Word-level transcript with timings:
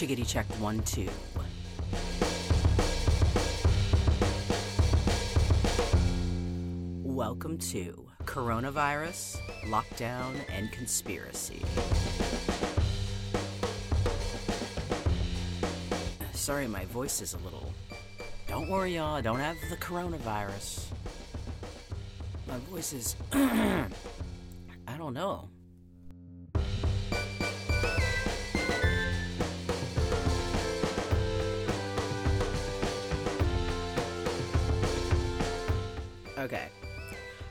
Chickadee 0.00 0.24
check 0.24 0.46
one, 0.58 0.80
two. 0.84 1.06
Welcome 7.04 7.58
to 7.58 8.06
Coronavirus, 8.24 9.36
Lockdown, 9.66 10.36
and 10.56 10.72
Conspiracy. 10.72 11.60
Sorry, 16.32 16.66
my 16.66 16.86
voice 16.86 17.20
is 17.20 17.34
a 17.34 17.38
little. 17.40 17.70
Don't 18.48 18.70
worry, 18.70 18.94
y'all. 18.94 19.16
I 19.16 19.20
don't 19.20 19.38
have 19.38 19.58
the 19.68 19.76
coronavirus. 19.76 20.82
My 22.48 22.56
voice 22.70 22.94
is. 22.94 23.16
I 23.34 23.86
don't 24.96 25.12
know. 25.12 25.50
Okay. 36.40 36.68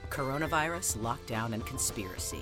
Coronavirus, 0.10 0.98
lockdown, 0.98 1.54
and 1.54 1.64
conspiracy. 1.64 2.42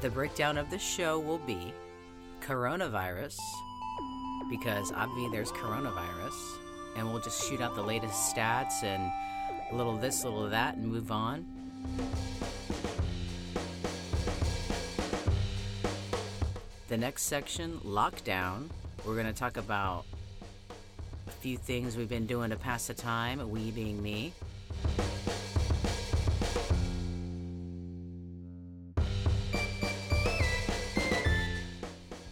The 0.00 0.08
breakdown 0.08 0.56
of 0.56 0.70
the 0.70 0.78
show 0.78 1.20
will 1.20 1.40
be 1.40 1.74
coronavirus, 2.40 3.36
because 4.48 4.92
obviously 4.92 5.30
there's 5.30 5.52
coronavirus, 5.52 6.32
and 6.96 7.06
we'll 7.06 7.20
just 7.20 7.46
shoot 7.46 7.60
out 7.60 7.74
the 7.74 7.82
latest 7.82 8.34
stats 8.34 8.82
and 8.82 9.12
a 9.70 9.76
little 9.76 9.98
this, 9.98 10.24
a 10.24 10.28
little 10.30 10.48
that, 10.48 10.76
and 10.76 10.86
move 10.86 11.12
on. 11.12 11.44
The 16.88 16.96
next 16.96 17.24
section, 17.24 17.78
lockdown, 17.84 18.70
we're 19.04 19.16
going 19.16 19.26
to 19.26 19.34
talk 19.34 19.58
about 19.58 20.06
few 21.40 21.56
things 21.56 21.96
we've 21.96 22.10
been 22.10 22.26
doing 22.26 22.50
to 22.50 22.56
pass 22.56 22.88
the 22.88 22.92
time, 22.92 23.50
we 23.50 23.70
being 23.70 24.02
me. 24.02 24.30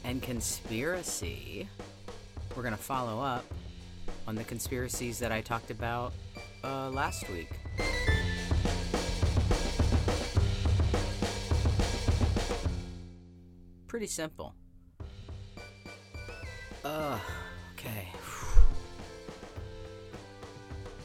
And 0.05 0.23
conspiracy, 0.23 1.67
we're 2.55 2.63
going 2.63 2.77
to 2.77 2.83
follow 2.83 3.23
up 3.23 3.47
on 4.27 4.35
the 4.35 4.45
conspiracies 4.45 5.19
that 5.21 5.33
I 5.33 5.41
talked 5.41 5.71
about 5.71 6.13
uh, 6.63 6.91
last 6.91 7.31
week. 7.31 7.49
Pretty 13.87 14.07
simple. 14.07 14.55
Uh, 16.85 17.19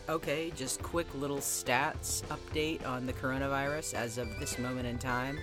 Okay, 0.10 0.52
just 0.54 0.84
quick 0.84 1.08
little 1.16 1.38
stats 1.38 2.24
update 2.24 2.86
on 2.86 3.06
the 3.06 3.14
coronavirus 3.14 3.94
as 3.94 4.18
of 4.18 4.28
this 4.38 4.60
moment 4.60 4.86
in 4.86 4.98
time. 4.98 5.40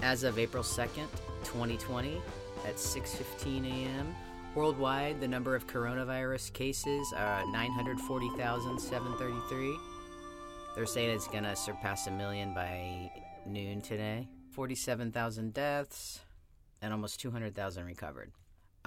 As 0.00 0.24
of 0.24 0.38
April 0.38 0.62
2nd, 0.62 1.08
2020, 1.44 2.22
at 2.66 2.76
6:15 2.76 3.66
a.m., 3.66 4.16
worldwide 4.54 5.20
the 5.20 5.28
number 5.28 5.54
of 5.54 5.66
coronavirus 5.66 6.54
cases 6.54 7.12
uh, 7.14 7.18
are 7.18 7.44
940,733. 7.52 9.78
They're 10.74 10.86
saying 10.86 11.10
it's 11.10 11.28
going 11.28 11.44
to 11.44 11.54
surpass 11.54 12.06
a 12.06 12.10
million 12.10 12.54
by 12.54 13.12
noon 13.44 13.82
today. 13.82 14.26
47,000 14.52 15.52
deaths 15.52 16.20
and 16.80 16.94
almost 16.94 17.20
200,000 17.20 17.84
recovered. 17.84 18.32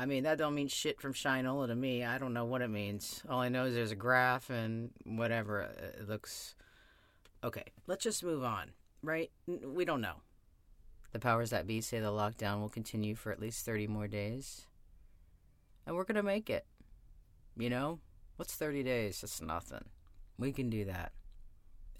I 0.01 0.07
mean, 0.07 0.23
that 0.23 0.39
don't 0.39 0.55
mean 0.55 0.67
shit 0.67 0.99
from 0.99 1.13
Shinola 1.13 1.67
to 1.67 1.75
me. 1.75 2.03
I 2.03 2.17
don't 2.17 2.33
know 2.33 2.45
what 2.45 2.63
it 2.63 2.69
means. 2.69 3.21
All 3.29 3.39
I 3.39 3.49
know 3.49 3.65
is 3.65 3.75
there's 3.75 3.91
a 3.91 3.95
graph 3.95 4.49
and 4.49 4.89
whatever. 5.03 5.61
Uh, 5.61 6.01
it 6.01 6.09
looks. 6.09 6.55
Okay, 7.43 7.65
let's 7.85 8.03
just 8.03 8.23
move 8.23 8.43
on, 8.43 8.71
right? 9.03 9.29
We 9.45 9.85
don't 9.85 10.01
know. 10.01 10.15
The 11.11 11.19
powers 11.19 11.51
that 11.51 11.67
be 11.67 11.81
say 11.81 11.99
the 11.99 12.07
lockdown 12.07 12.61
will 12.61 12.67
continue 12.67 13.13
for 13.13 13.31
at 13.31 13.39
least 13.39 13.63
30 13.63 13.85
more 13.85 14.07
days. 14.07 14.65
And 15.85 15.95
we're 15.95 16.03
going 16.03 16.15
to 16.15 16.23
make 16.23 16.49
it. 16.49 16.65
You 17.55 17.69
know? 17.69 17.99
What's 18.37 18.55
30 18.55 18.81
days? 18.81 19.21
That's 19.21 19.39
nothing. 19.39 19.85
We 20.39 20.51
can 20.51 20.71
do 20.71 20.83
that. 20.85 21.11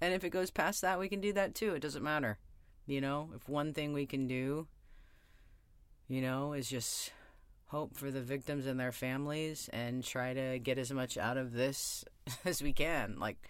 And 0.00 0.12
if 0.12 0.24
it 0.24 0.30
goes 0.30 0.50
past 0.50 0.80
that, 0.82 0.98
we 0.98 1.08
can 1.08 1.20
do 1.20 1.32
that 1.34 1.54
too. 1.54 1.74
It 1.74 1.82
doesn't 1.82 2.02
matter. 2.02 2.38
You 2.84 3.00
know, 3.00 3.30
if 3.36 3.48
one 3.48 3.72
thing 3.72 3.92
we 3.92 4.06
can 4.06 4.26
do, 4.26 4.66
you 6.08 6.20
know, 6.20 6.52
is 6.52 6.68
just 6.68 7.12
hope 7.72 7.96
for 7.96 8.10
the 8.10 8.20
victims 8.20 8.66
and 8.66 8.78
their 8.78 8.92
families 8.92 9.70
and 9.72 10.04
try 10.04 10.34
to 10.34 10.58
get 10.58 10.76
as 10.76 10.92
much 10.92 11.16
out 11.16 11.38
of 11.38 11.54
this 11.54 12.04
as 12.44 12.62
we 12.62 12.70
can. 12.70 13.16
Like, 13.18 13.48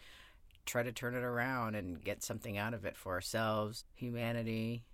try 0.65 0.85
to 0.85 0.93
turn 0.93 1.17
it 1.17 1.25
around 1.25 1.75
and 1.75 2.03
get 2.03 2.23
something 2.23 2.57
out 2.57 2.73
of 2.73 2.85
it 2.85 2.97
for 2.97 3.15
ourselves, 3.15 3.85
humanity, 3.95 4.85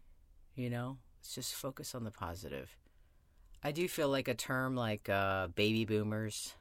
you 0.54 0.70
know? 0.70 0.96
Let's 1.18 1.34
just 1.34 1.54
focus 1.54 1.94
on 1.94 2.04
the 2.04 2.10
positive. 2.10 2.74
I 3.62 3.70
do 3.70 3.86
feel 3.86 4.08
like 4.08 4.28
a 4.28 4.34
term 4.34 4.74
like 4.74 5.10
uh, 5.10 5.48
baby 5.48 5.84
boomers 5.84 6.54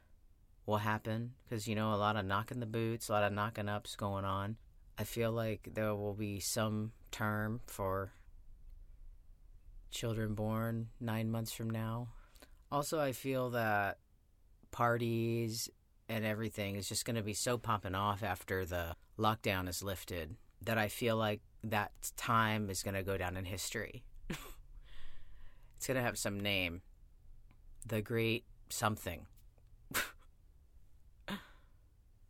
will 0.66 0.78
happen 0.78 1.36
because, 1.46 1.70
you 1.70 1.76
know, 1.76 1.94
a 1.94 1.96
lot 1.96 2.18
of 2.18 2.26
knocking 2.26 2.60
the 2.60 2.66
boots, 2.66 3.08
a 3.08 3.14
lot 3.14 3.24
of 3.24 3.32
knocking 3.32 3.70
ups 3.70 3.96
going 3.96 4.26
on. 4.26 4.58
I 4.98 5.06
feel 5.06 5.32
like 5.32 5.70
there 5.74 5.96
will 5.96 6.16
be 6.16 6.42
some 6.42 6.92
term 7.12 7.62
for 7.66 8.12
children 9.90 10.34
born 10.34 10.90
nine 11.00 11.32
months 11.32 11.54
from 11.54 11.70
now. 11.70 12.10
Also, 12.72 13.00
I 13.00 13.14
feel 13.14 13.52
that 13.52 14.00
parties 14.72 15.70
and 16.10 16.26
everything 16.26 16.76
is 16.76 16.88
just 16.88 17.06
going 17.06 17.16
to 17.16 17.24
be 17.24 17.34
so 17.34 17.58
popping 17.58 17.96
off 17.96 18.24
after 18.24 18.66
the 18.66 18.96
lockdown 19.18 19.68
is 19.68 19.84
lifted 19.84 20.36
that 20.62 20.78
I 20.78 20.88
feel 20.88 21.18
like 21.18 21.42
that 21.64 21.92
time 22.16 22.70
is 22.70 22.84
going 22.84 22.96
to 22.96 23.04
go 23.04 23.18
down 23.18 23.38
in 23.38 23.46
history. 23.46 24.04
it's 24.30 25.88
going 25.88 25.96
to 25.96 26.04
have 26.04 26.18
some 26.18 26.40
name. 26.40 26.82
The 27.86 28.02
Great 28.02 28.44
Something. 28.70 29.28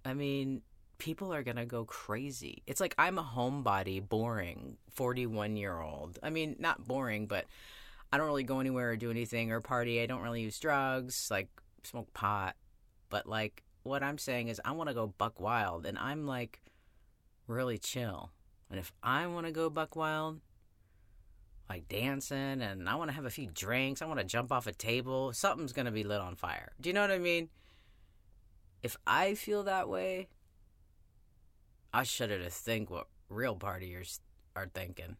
I 0.06 0.14
mean, 0.14 0.62
people 1.00 1.34
are 1.34 1.44
going 1.44 1.58
to 1.58 1.66
go 1.66 1.84
crazy. 1.86 2.62
It's 2.68 2.80
like 2.80 2.94
I'm 2.98 3.18
a 3.18 3.24
homebody, 3.24 4.08
boring, 4.08 4.78
41 4.92 5.58
year 5.58 5.80
old. 5.80 6.20
I 6.22 6.30
mean, 6.30 6.56
not 6.60 6.88
boring, 6.88 7.26
but 7.26 7.46
I 8.12 8.18
don't 8.18 8.28
really 8.28 8.44
go 8.44 8.60
anywhere 8.60 8.92
or 8.92 8.96
do 8.96 9.12
anything 9.12 9.52
or 9.52 9.62
party. 9.62 10.02
I 10.02 10.06
don't 10.06 10.22
really 10.22 10.42
use 10.42 10.60
drugs, 10.60 11.28
like 11.30 11.50
smoke 11.84 12.14
pot. 12.14 12.56
But 13.10 13.28
like 13.28 13.64
what 13.84 14.04
I'm 14.04 14.18
saying 14.18 14.50
is 14.50 14.62
I 14.64 14.72
want 14.72 14.90
to 14.90 14.94
go 14.94 15.08
buck 15.08 15.40
wild 15.40 15.86
and 15.86 15.98
I'm 15.98 16.26
like 16.26 16.62
really 17.48 17.78
chill. 17.78 18.32
And 18.70 18.80
if 18.80 18.92
I 19.02 19.28
want 19.28 19.46
to 19.46 19.52
go 19.52 19.70
buck 19.70 19.96
wild, 19.96 20.40
like 21.70 21.88
dancing 21.88 22.62
and 22.62 22.88
I 22.88 22.96
want 22.96 23.10
to 23.10 23.16
have 23.16 23.26
a 23.26 23.30
few 23.30 23.50
drinks, 23.54 24.02
I 24.02 24.06
want 24.06 24.20
to 24.20 24.26
jump 24.26 24.52
off 24.52 24.68
a 24.68 24.74
table, 24.74 25.34
something's 25.34 25.74
going 25.74 25.86
to 25.86 25.92
be 25.92 26.04
lit 26.04 26.22
on 26.22 26.36
fire. 26.36 26.72
Do 26.80 26.90
you 26.90 26.94
know 26.94 27.02
what 27.02 27.12
I 27.12 27.20
mean? 27.20 27.50
If 28.84 28.96
I 29.06 29.34
feel 29.34 29.64
that 29.64 29.90
way, 29.90 30.30
I 31.94 32.04
shudder 32.04 32.42
to 32.42 32.50
think 32.50 32.90
what 32.90 33.08
real 33.30 33.56
partiers 33.56 34.20
are 34.56 34.70
thinking. 34.74 35.18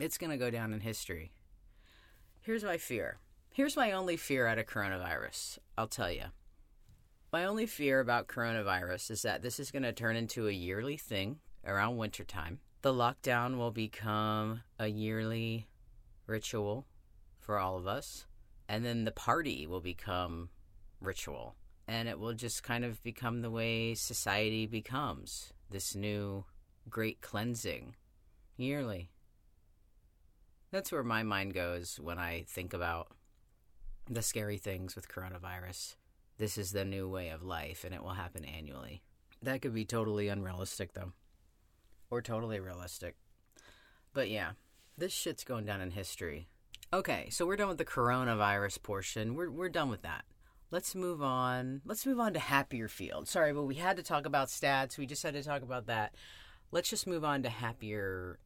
It's 0.00 0.16
going 0.16 0.30
to 0.30 0.38
go 0.38 0.48
down 0.48 0.72
in 0.72 0.80
history. 0.80 1.30
Here's 2.40 2.64
my 2.64 2.78
fear. 2.78 3.18
Here's 3.52 3.76
my 3.76 3.92
only 3.92 4.16
fear 4.16 4.46
out 4.46 4.58
of 4.58 4.64
coronavirus. 4.64 5.58
I'll 5.76 5.88
tell 5.88 6.10
you. 6.10 6.24
My 7.30 7.44
only 7.44 7.66
fear 7.66 8.00
about 8.00 8.26
coronavirus 8.26 9.10
is 9.10 9.22
that 9.22 9.42
this 9.42 9.60
is 9.60 9.70
going 9.70 9.82
to 9.82 9.92
turn 9.92 10.16
into 10.16 10.48
a 10.48 10.52
yearly 10.52 10.96
thing 10.96 11.40
around 11.66 11.98
wintertime. 11.98 12.60
The 12.80 12.94
lockdown 12.94 13.58
will 13.58 13.72
become 13.72 14.62
a 14.78 14.86
yearly 14.86 15.68
ritual 16.26 16.86
for 17.38 17.58
all 17.58 17.76
of 17.76 17.86
us. 17.86 18.24
And 18.70 18.82
then 18.82 19.04
the 19.04 19.12
party 19.12 19.66
will 19.66 19.82
become 19.82 20.48
ritual. 21.02 21.56
And 21.86 22.08
it 22.08 22.18
will 22.18 22.32
just 22.32 22.62
kind 22.62 22.86
of 22.86 23.02
become 23.02 23.42
the 23.42 23.50
way 23.50 23.92
society 23.92 24.64
becomes 24.64 25.52
this 25.68 25.94
new 25.94 26.46
great 26.88 27.20
cleansing 27.20 27.96
yearly. 28.56 29.10
That's 30.72 30.92
where 30.92 31.02
my 31.02 31.22
mind 31.22 31.54
goes 31.54 31.98
when 32.00 32.18
I 32.18 32.44
think 32.46 32.72
about 32.72 33.08
the 34.08 34.22
scary 34.22 34.56
things 34.56 34.94
with 34.94 35.08
coronavirus. 35.08 35.96
This 36.38 36.56
is 36.56 36.72
the 36.72 36.84
new 36.84 37.08
way 37.08 37.28
of 37.30 37.42
life, 37.42 37.84
and 37.84 37.94
it 37.94 38.02
will 38.02 38.10
happen 38.10 38.44
annually. 38.44 39.02
That 39.42 39.62
could 39.62 39.74
be 39.74 39.84
totally 39.84 40.28
unrealistic, 40.28 40.92
though, 40.92 41.12
or 42.10 42.22
totally 42.22 42.60
realistic. 42.60 43.16
But 44.12 44.28
yeah, 44.30 44.52
this 44.96 45.12
shit's 45.12 45.44
going 45.44 45.66
down 45.66 45.80
in 45.80 45.90
history. 45.90 46.48
Okay, 46.92 47.28
so 47.30 47.46
we're 47.46 47.56
done 47.56 47.68
with 47.68 47.78
the 47.78 47.84
coronavirus 47.84 48.82
portion. 48.82 49.34
We're 49.34 49.50
we're 49.50 49.68
done 49.68 49.90
with 49.90 50.02
that. 50.02 50.24
Let's 50.70 50.94
move 50.94 51.22
on. 51.22 51.82
Let's 51.84 52.06
move 52.06 52.20
on 52.20 52.32
to 52.34 52.38
happier 52.38 52.88
field. 52.88 53.28
Sorry, 53.28 53.52
but 53.52 53.64
we 53.64 53.76
had 53.76 53.96
to 53.96 54.02
talk 54.02 54.24
about 54.24 54.48
stats. 54.48 54.98
We 54.98 55.06
just 55.06 55.22
had 55.22 55.34
to 55.34 55.42
talk 55.42 55.62
about 55.62 55.86
that. 55.86 56.14
Let's 56.70 56.90
just 56.90 57.06
move 57.06 57.24
on 57.24 57.42
to 57.42 57.48
happier 57.48 58.38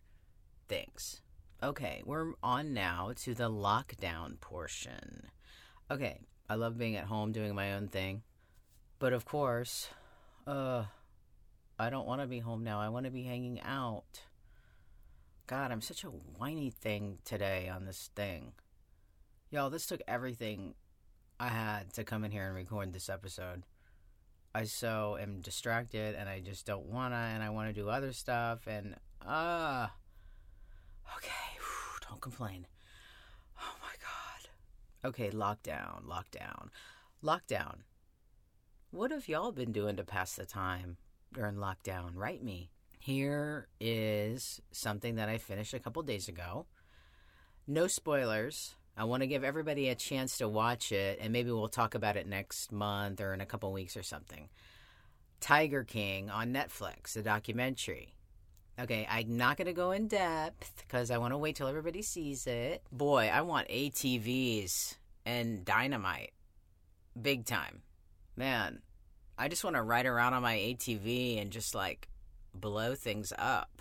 things. 0.69 1.21
Okay, 1.65 2.03
we're 2.05 2.35
on 2.43 2.75
now 2.75 3.13
to 3.23 3.33
the 3.33 3.49
lockdown 3.49 4.39
portion. 4.39 5.31
Okay, 5.91 6.21
I 6.47 6.57
love 6.57 6.77
being 6.77 6.95
at 6.95 7.07
home 7.07 7.33
doing 7.33 7.55
my 7.55 7.73
own 7.73 7.89
thing. 7.89 8.21
But 8.99 9.15
of 9.15 9.25
course, 9.25 9.89
uh 10.47 10.85
I 11.79 11.89
don't 11.89 12.07
want 12.07 12.21
to 12.21 12.27
be 12.27 12.41
home 12.41 12.65
now. 12.65 12.83
I 12.83 12.91
want 12.91 13.07
to 13.07 13.11
be 13.11 13.23
hanging 13.23 13.63
out. 13.63 14.21
God, 15.47 15.73
I'm 15.73 15.81
such 15.81 16.05
a 16.05 16.09
whiny 16.09 16.69
thing 16.69 17.17
today 17.25 17.71
on 17.75 17.87
this 17.87 18.11
thing. 18.15 18.53
Yo, 19.51 19.71
this 19.71 19.87
took 19.87 20.03
everything 20.07 20.75
I 21.41 21.49
had 21.49 21.95
to 21.95 22.05
come 22.05 22.25
in 22.25 22.31
here 22.31 22.45
and 22.45 22.55
record 22.55 22.93
this 22.93 23.09
episode. 23.09 23.63
I 24.55 24.65
so 24.65 25.17
am 25.19 25.41
distracted 25.41 26.15
and 26.15 26.29
I 26.29 26.41
just 26.41 26.67
don't 26.67 26.85
wanna 26.85 27.31
and 27.33 27.43
I 27.43 27.49
wanna 27.49 27.73
do 27.73 27.89
other 27.89 28.13
stuff 28.13 28.67
and 28.67 28.97
ah 29.27 29.91
uh, 31.07 31.17
okay, 31.17 31.54
complain. 32.25 32.67
Oh 33.61 33.77
my 33.83 33.95
god. 34.01 35.11
Okay, 35.11 35.31
lockdown, 35.31 36.05
lockdown. 36.05 36.69
Lockdown. 37.23 37.81
What 38.91 39.11
have 39.11 39.29
y'all 39.29 39.53
been 39.53 39.73
doing 39.73 39.97
to 39.97 40.05
pass 40.05 40.35
the 40.35 40.47
time 40.47 40.97
during 41.35 41.57
lockdown? 41.57 42.13
Write 42.15 42.43
me. 42.43 42.71
Here 42.99 43.69
is 43.79 44.63
something 44.73 45.17
that 45.17 45.29
I 45.29 45.37
finished 45.37 45.75
a 45.75 45.79
couple 45.79 46.03
days 46.03 46.27
ago. 46.27 46.65
No 47.67 47.87
spoilers. 47.87 48.75
I 48.97 49.05
want 49.05 49.23
to 49.23 49.27
give 49.27 49.45
everybody 49.45 49.91
a 49.91 49.95
chance 49.95 50.39
to 50.39 50.49
watch 50.49 50.93
it, 50.93 51.19
and 51.21 51.31
maybe 51.31 51.51
we'll 51.51 51.69
talk 51.69 51.95
about 51.95 52.17
it 52.17 52.27
next 52.27 52.73
month 52.73 53.21
or 53.21 53.35
in 53.35 53.43
a 53.43 53.47
couple 53.47 53.71
weeks 53.73 53.99
or 53.99 54.03
something. 54.03 54.49
Tiger 55.41 55.85
King 55.85 56.31
on 56.31 56.55
Netflix, 56.55 57.13
the 57.13 57.23
documentary. 57.23 58.15
Okay, 58.81 59.07
I'm 59.09 59.37
not 59.37 59.57
going 59.57 59.67
to 59.67 59.73
go 59.73 59.93
in 59.93 60.09
depth 60.09 60.83
because 60.83 61.11
I 61.11 61.19
want 61.19 61.33
to 61.33 61.39
wait 61.39 61.55
till 61.55 61.69
everybody 61.69 62.03
sees 62.03 62.47
it. 62.47 62.83
Boy, 62.91 63.31
I 63.33 63.43
want 63.43 63.69
ATVs 63.69 64.97
and 65.25 65.65
dynamite. 65.65 66.33
Big 67.21 67.45
time. 67.45 67.83
Man, 68.37 68.81
I 69.39 69.47
just 69.47 69.63
want 69.63 69.77
to 69.77 69.83
ride 69.83 70.07
around 70.07 70.35
on 70.35 70.43
my 70.43 70.57
ATV 70.57 71.41
and 71.41 71.53
just 71.53 71.75
like 71.75 72.09
blow 72.53 72.97
things 72.97 73.33
up 73.39 73.81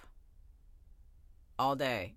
all 1.57 1.75
day. 1.75 2.13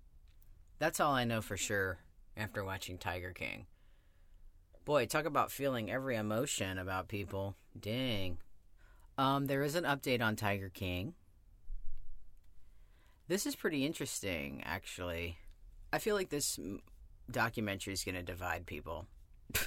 That's 0.77 0.99
all 0.99 1.13
I 1.13 1.23
know 1.23 1.41
for 1.41 1.57
sure 1.57 1.97
after 2.35 2.63
watching 2.63 2.99
Tiger 2.99 3.31
King. 3.31 3.65
Boy, 4.85 5.07
talk 5.07 5.25
about 5.25 5.51
feeling 5.51 5.91
every 5.91 6.15
emotion 6.15 6.77
about 6.77 7.07
people. 7.07 7.55
Dang. 7.79 8.37
Um, 9.17 9.47
there 9.47 9.63
is 9.63 9.75
an 9.75 9.83
update 9.83 10.21
on 10.21 10.35
Tiger 10.35 10.69
King. 10.69 11.15
This 13.27 13.45
is 13.45 13.57
pretty 13.57 13.85
interesting, 13.85 14.63
actually. 14.65 15.37
I 15.91 15.99
feel 15.99 16.15
like 16.15 16.29
this 16.29 16.57
documentary 17.29 17.93
is 17.93 18.05
going 18.05 18.15
to 18.15 18.23
divide 18.23 18.65
people. 18.65 19.05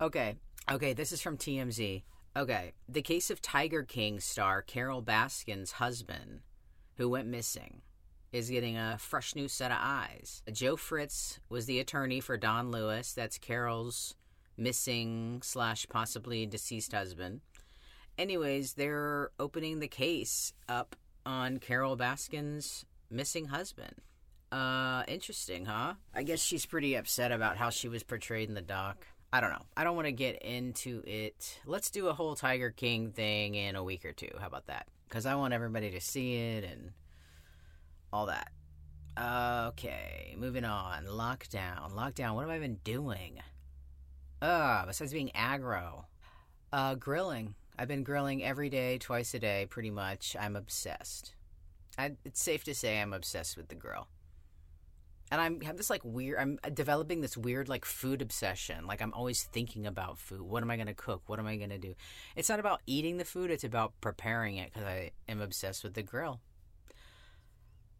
okay, 0.00 0.36
okay, 0.70 0.94
this 0.94 1.12
is 1.12 1.20
from 1.20 1.36
TMZ. 1.36 2.02
Okay, 2.34 2.72
the 2.88 3.02
case 3.02 3.30
of 3.30 3.42
Tiger 3.42 3.82
King 3.82 4.20
star 4.20 4.62
Carole 4.62 5.02
Baskin's 5.02 5.72
husband, 5.72 6.40
who 6.96 7.10
went 7.10 7.28
missing 7.28 7.82
is 8.32 8.48
getting 8.48 8.78
a 8.78 8.96
fresh 8.98 9.34
new 9.34 9.48
set 9.48 9.70
of 9.70 9.78
eyes. 9.80 10.42
Joe 10.50 10.76
Fritz 10.76 11.40
was 11.50 11.66
the 11.66 11.80
attorney 11.80 12.20
for 12.20 12.38
Don 12.38 12.70
Lewis, 12.70 13.12
that's 13.12 13.36
Carole's 13.36 14.14
missing 14.56 15.40
slash 15.42 15.86
possibly 15.90 16.46
deceased 16.46 16.92
husband. 16.92 17.40
Anyways, 18.16 18.74
they're 18.74 19.30
opening 19.38 19.80
the 19.80 19.88
case 19.88 20.54
up 20.68 20.96
on 21.24 21.58
Carole 21.58 21.96
Baskin's 21.96 22.84
missing 23.10 23.46
husband. 23.46 23.96
Uh, 24.52 25.04
interesting, 25.06 25.66
huh? 25.66 25.94
I 26.14 26.22
guess 26.22 26.40
she's 26.40 26.66
pretty 26.66 26.94
upset 26.96 27.30
about 27.32 27.56
how 27.56 27.70
she 27.70 27.88
was 27.88 28.02
portrayed 28.02 28.48
in 28.48 28.54
the 28.54 28.62
doc. 28.62 29.06
I 29.32 29.40
don't 29.40 29.50
know. 29.50 29.64
I 29.76 29.84
don't 29.84 29.94
want 29.94 30.06
to 30.06 30.12
get 30.12 30.42
into 30.42 31.04
it. 31.06 31.60
Let's 31.64 31.90
do 31.90 32.08
a 32.08 32.12
whole 32.12 32.34
Tiger 32.34 32.70
King 32.70 33.12
thing 33.12 33.54
in 33.54 33.76
a 33.76 33.84
week 33.84 34.04
or 34.04 34.12
two. 34.12 34.30
How 34.40 34.48
about 34.48 34.66
that? 34.66 34.88
Because 35.08 35.24
I 35.24 35.36
want 35.36 35.54
everybody 35.54 35.90
to 35.92 36.00
see 36.00 36.34
it 36.34 36.64
and 36.64 36.90
all 38.12 38.26
that. 38.26 38.50
Okay, 39.18 40.34
moving 40.36 40.64
on. 40.64 41.04
Lockdown. 41.06 41.92
Lockdown. 41.92 42.34
What 42.34 42.42
have 42.42 42.50
I 42.50 42.58
been 42.58 42.80
doing? 42.82 43.40
Uh, 44.42 44.86
besides 44.86 45.12
being 45.12 45.30
aggro. 45.34 46.04
Uh, 46.72 46.94
grilling. 46.96 47.54
I've 47.80 47.88
been 47.88 48.04
grilling 48.04 48.44
every 48.44 48.68
day, 48.68 48.98
twice 48.98 49.32
a 49.32 49.38
day, 49.38 49.66
pretty 49.70 49.90
much. 49.90 50.36
I'm 50.38 50.54
obsessed. 50.54 51.34
I, 51.96 52.12
it's 52.26 52.42
safe 52.42 52.62
to 52.64 52.74
say 52.74 53.00
I'm 53.00 53.14
obsessed 53.14 53.56
with 53.56 53.68
the 53.68 53.74
grill. 53.74 54.06
And 55.32 55.40
I'm 55.40 55.62
have 55.62 55.78
this 55.78 55.88
like 55.88 56.04
weird. 56.04 56.38
I'm 56.38 56.58
developing 56.74 57.22
this 57.22 57.38
weird 57.38 57.70
like 57.70 57.86
food 57.86 58.20
obsession. 58.20 58.86
Like 58.86 59.00
I'm 59.00 59.14
always 59.14 59.44
thinking 59.44 59.86
about 59.86 60.18
food. 60.18 60.42
What 60.42 60.62
am 60.62 60.70
I 60.70 60.76
gonna 60.76 60.92
cook? 60.92 61.22
What 61.24 61.38
am 61.38 61.46
I 61.46 61.56
gonna 61.56 61.78
do? 61.78 61.94
It's 62.36 62.50
not 62.50 62.60
about 62.60 62.82
eating 62.86 63.16
the 63.16 63.24
food. 63.24 63.50
It's 63.50 63.64
about 63.64 63.98
preparing 64.02 64.58
it 64.58 64.74
because 64.74 64.86
I 64.86 65.12
am 65.26 65.40
obsessed 65.40 65.82
with 65.82 65.94
the 65.94 66.02
grill. 66.02 66.38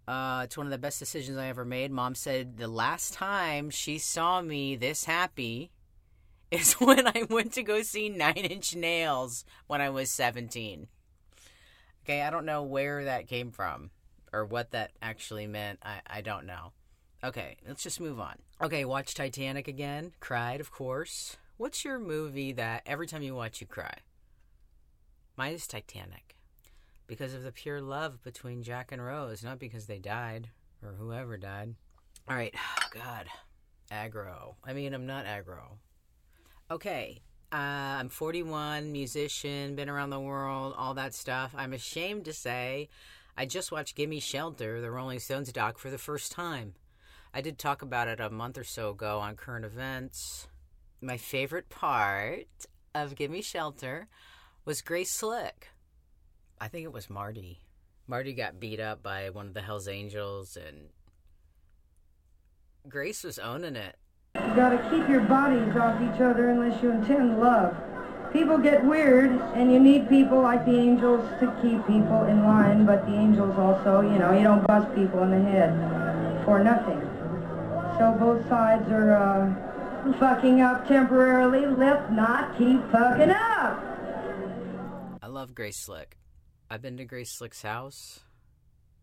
Uh, 0.07 0.43
it's 0.45 0.59
one 0.59 0.67
of 0.67 0.73
the 0.73 0.79
best 0.79 0.99
decisions 0.99 1.39
I 1.39 1.47
ever 1.47 1.65
made. 1.65 1.91
Mom 1.91 2.15
said 2.15 2.59
the 2.59 2.69
last 2.69 3.15
time 3.15 3.71
she 3.71 3.97
saw 3.97 4.43
me 4.43 4.77
this 4.77 5.05
happy 5.05 5.71
is 6.51 6.73
when 6.81 7.07
I 7.07 7.25
went 7.29 7.53
to 7.55 7.63
go 7.63 7.83
see 7.83 8.09
Nine 8.09 8.37
Inch 8.37 8.75
Nails 8.75 9.45
when 9.67 9.81
I 9.81 9.91
was 9.91 10.11
17. 10.11 10.89
Okay, 12.05 12.23
I 12.23 12.31
don't 12.31 12.47
know 12.47 12.63
where 12.63 13.05
that 13.05 13.29
came 13.29 13.51
from 13.51 13.91
or 14.33 14.45
what 14.45 14.71
that 14.73 14.93
actually 15.03 15.47
meant. 15.47 15.79
I, 15.83 16.01
I 16.07 16.21
don't 16.21 16.47
know. 16.47 16.73
Okay, 17.23 17.57
let's 17.67 17.83
just 17.83 18.01
move 18.01 18.19
on. 18.19 18.37
Okay, 18.63 18.85
watch 18.85 19.15
Titanic 19.15 19.69
again. 19.69 20.13
Cried, 20.21 20.61
of 20.61 20.73
course. 20.73 21.37
What's 21.59 21.85
your 21.85 21.99
movie 21.99 22.53
that 22.53 22.83
every 22.87 23.07
time 23.07 23.23
you 23.23 23.35
watch 23.35 23.61
you 23.61 23.67
cry? 23.67 23.95
Mine 25.37 25.55
is 25.55 25.67
Titanic 25.67 26.37
because 27.07 27.35
of 27.35 27.43
the 27.43 27.53
pure 27.53 27.83
love 27.83 28.23
between 28.23 28.63
Jack 28.63 28.93
and 28.93 29.05
Rose, 29.05 29.45
not 29.45 29.59
because 29.59 29.87
they 29.87 29.99
died 29.99 30.49
or 30.83 30.93
whoever 30.93 31.37
died. 31.37 31.75
All 32.29 32.37
right, 32.37 32.55
oh, 32.57 32.83
God, 32.95 33.27
aggro. 33.93 34.55
I 34.65 34.73
mean, 34.73 34.95
I'm 34.95 35.07
not 35.07 35.27
aggro. 35.27 35.77
Okay, 36.71 37.21
uh, 37.53 37.57
I'm 37.57 38.09
41, 38.11 38.93
musician, 38.93 39.75
been 39.75 39.89
around 39.89 40.11
the 40.11 40.21
world, 40.21 40.73
all 40.79 40.95
that 40.95 41.15
stuff. 41.15 41.53
I'm 41.57 41.73
ashamed 41.73 42.27
to 42.27 42.33
say 42.33 42.89
I 43.37 43.45
just 43.45 43.73
watched 43.73 43.97
Gimme 43.97 44.21
Shelter, 44.21 44.81
the 44.81 44.93
Rolling 44.93 45.19
Stones 45.19 45.53
doc, 45.53 45.79
for 45.79 45.91
the 45.91 45.99
first 45.99 46.31
time. 46.31 46.75
I 47.35 47.41
did 47.41 47.59
talk 47.59 47.83
about 47.83 48.07
it 48.07 48.21
a 48.21 48.31
month 48.31 48.57
or 48.57 48.63
so 48.63 48.91
ago 48.91 49.19
on 49.19 49.35
current 49.35 49.65
events. 49.65 50.47
My 51.01 51.17
favorite 51.17 51.71
part 51.71 52.69
of 52.95 53.17
Gimme 53.17 53.43
Shelter 53.43 54.07
was 54.65 54.81
Grace 54.81 55.11
Slick. 55.11 55.71
I 56.61 56.69
think 56.69 56.85
it 56.85 56.93
was 56.93 57.11
Marty. 57.11 57.63
Marty 58.07 58.33
got 58.33 58.61
beat 58.61 58.79
up 58.79 59.03
by 59.03 59.29
one 59.31 59.49
of 59.49 59.55
the 59.55 59.63
Hells 59.63 59.89
Angels, 59.89 60.57
and 60.57 60.91
Grace 62.89 63.25
was 63.25 63.41
owning 63.41 63.75
it. 63.75 63.97
You 64.37 64.55
gotta 64.55 64.79
keep 64.91 65.09
your 65.09 65.23
bodies 65.23 65.77
off 65.77 66.01
each 66.01 66.21
other 66.21 66.51
unless 66.51 66.81
you 66.83 66.91
intend 66.91 67.41
love. 67.41 67.77
People 68.33 68.59
get 68.59 68.85
weird, 68.85 69.33
and 69.55 69.73
you 69.73 69.81
need 69.81 70.09
people 70.09 70.41
like 70.41 70.65
the 70.65 70.77
angels 70.77 71.29
to 71.41 71.47
keep 71.61 71.85
people 71.87 72.25
in 72.25 72.45
line, 72.45 72.87
but 72.87 73.05
the 73.07 73.13
angels 73.13 73.59
also, 73.59 74.03
you 74.03 74.19
know, 74.21 74.33
you 74.33 74.45
don't 74.45 74.65
bust 74.69 74.95
people 74.95 75.25
in 75.25 75.31
the 75.31 75.41
head 75.51 76.45
for 76.45 76.63
nothing. 76.63 77.01
So 77.99 78.17
both 78.21 78.49
sides 78.49 78.89
are 78.93 79.13
uh, 79.17 80.13
fucking 80.19 80.61
up 80.61 80.87
temporarily. 80.87 81.67
Let's 81.67 82.09
not 82.13 82.57
keep 82.57 82.81
fucking 82.93 83.31
up. 83.31 83.83
I 85.23 85.27
love 85.27 85.57
Grace 85.57 85.77
Slick. 85.77 86.19
I've 86.71 86.83
been 86.83 86.97
to 86.99 87.05
Grace 87.05 87.33
Slick's 87.33 87.63
house. 87.63 88.21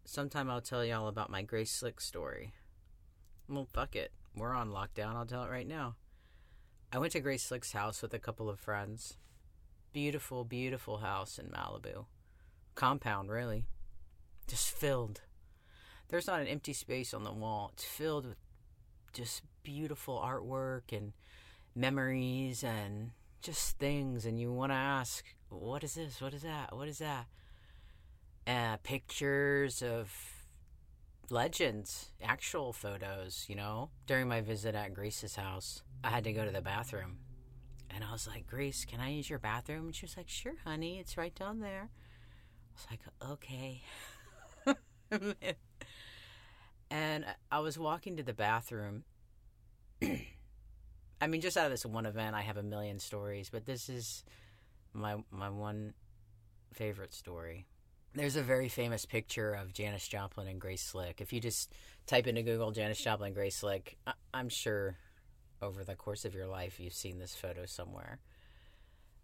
Sometime 0.06 0.50
I'll 0.50 0.62
tell 0.62 0.86
y'all 0.86 1.10
about 1.10 1.30
my 1.30 1.42
Grace 1.42 1.72
Slick 1.72 2.00
story. 2.00 2.54
Well, 3.50 3.68
fuck 3.74 3.94
it. 3.96 4.14
We're 4.38 4.54
on 4.54 4.70
lockdown. 4.70 5.16
I'll 5.16 5.26
tell 5.26 5.44
it 5.44 5.50
right 5.50 5.68
now. 5.68 5.96
I 6.92 7.00
went 7.00 7.14
to 7.14 7.20
Grace 7.20 7.44
Slick's 7.44 7.72
house 7.72 8.02
with 8.02 8.14
a 8.14 8.20
couple 8.20 8.50
of 8.50 8.60
friends. 8.60 9.18
Beautiful, 9.94 10.44
beautiful 10.44 10.98
house 10.98 11.40
in 11.40 11.48
Malibu. 11.48 12.06
Compound, 12.76 13.30
really. 13.30 13.66
Just 14.48 14.70
filled. 14.72 15.22
There's 16.10 16.28
not 16.28 16.42
an 16.42 16.48
empty 16.48 16.74
space 16.74 17.14
on 17.14 17.24
the 17.24 17.34
wall. 17.34 17.72
It's 17.74 17.84
filled 17.84 18.26
with 18.26 18.38
just 19.12 19.42
beautiful 19.64 20.20
artwork 20.24 20.96
and 20.96 21.14
memories 21.76 22.64
and 22.64 23.12
just 23.42 23.78
things. 23.80 24.26
And 24.26 24.40
you 24.40 24.54
want 24.54 24.72
to 24.72 24.78
ask, 24.78 25.26
what 25.50 25.84
is 25.84 25.96
this? 25.96 26.22
What 26.22 26.34
is 26.34 26.44
that? 26.44 26.76
What 26.76 26.88
is 26.88 27.00
that? 27.00 27.26
uh, 28.48 28.78
pictures 28.78 29.84
of 29.84 30.37
legends, 31.30 32.12
actual 32.22 32.74
photos, 32.74 33.46
you 33.48 33.56
know. 33.56 33.90
During 34.06 34.28
my 34.28 34.42
visit 34.42 34.76
at 34.76 34.94
Grace's 34.94 35.36
house, 35.36 35.84
I 36.04 36.10
had 36.10 36.24
to 36.26 36.34
go 36.34 36.46
to 36.46 36.52
the 36.52 36.62
bathroom. 36.62 37.18
And 37.90 38.04
I 38.04 38.12
was 38.12 38.28
like, 38.28 38.48
Grace, 38.48 38.86
can 38.86 39.00
I 39.00 39.10
use 39.10 39.30
your 39.30 39.40
bathroom? 39.40 39.86
And 39.88 39.96
she 39.96 40.06
was 40.06 40.18
like, 40.18 40.30
Sure, 40.30 40.56
honey, 40.64 41.00
it's 41.00 41.18
right 41.18 41.34
down 41.34 41.60
there. 41.60 41.90
I 42.70 42.74
was 42.74 42.88
like, 42.92 43.02
Okay. 43.32 43.82
And 46.90 47.26
I 47.52 47.60
was 47.60 47.78
walking 47.78 48.16
to 48.18 48.24
the 48.24 48.34
bathroom. 48.34 49.04
I 50.02 51.28
mean, 51.28 51.42
just 51.42 51.58
out 51.58 51.66
of 51.66 51.72
this 51.72 51.86
one 51.86 52.06
event, 52.06 52.36
I 52.36 52.42
have 52.42 52.58
a 52.58 52.64
million 52.64 53.00
stories, 53.00 53.50
but 53.50 53.66
this 53.66 53.90
is 53.90 54.24
my 54.94 55.18
my 55.32 55.50
one 55.50 55.94
favorite 56.74 57.14
story. 57.14 57.66
There's 58.14 58.36
a 58.36 58.42
very 58.42 58.70
famous 58.70 59.06
picture 59.06 59.54
of 59.54 59.74
Janis 59.74 60.08
Joplin 60.08 60.48
and 60.48 60.60
Grace 60.60 60.82
Slick. 60.82 61.22
If 61.22 61.32
you 61.34 61.40
just 61.40 61.72
type 62.08 62.26
into 62.26 62.42
Google 62.42 62.72
Janis 62.72 63.00
Joplin, 63.00 63.34
Grace 63.34 63.58
Slick, 63.58 63.98
I- 64.08 64.14
I'm 64.34 64.50
sure 64.50 64.98
over 65.62 65.84
the 65.84 65.96
course 65.96 66.26
of 66.26 66.34
your 66.34 66.48
life 66.48 66.80
you've 66.80 66.94
seen 66.94 67.20
this 67.20 67.36
photo 67.36 67.66
somewhere. 67.66 68.20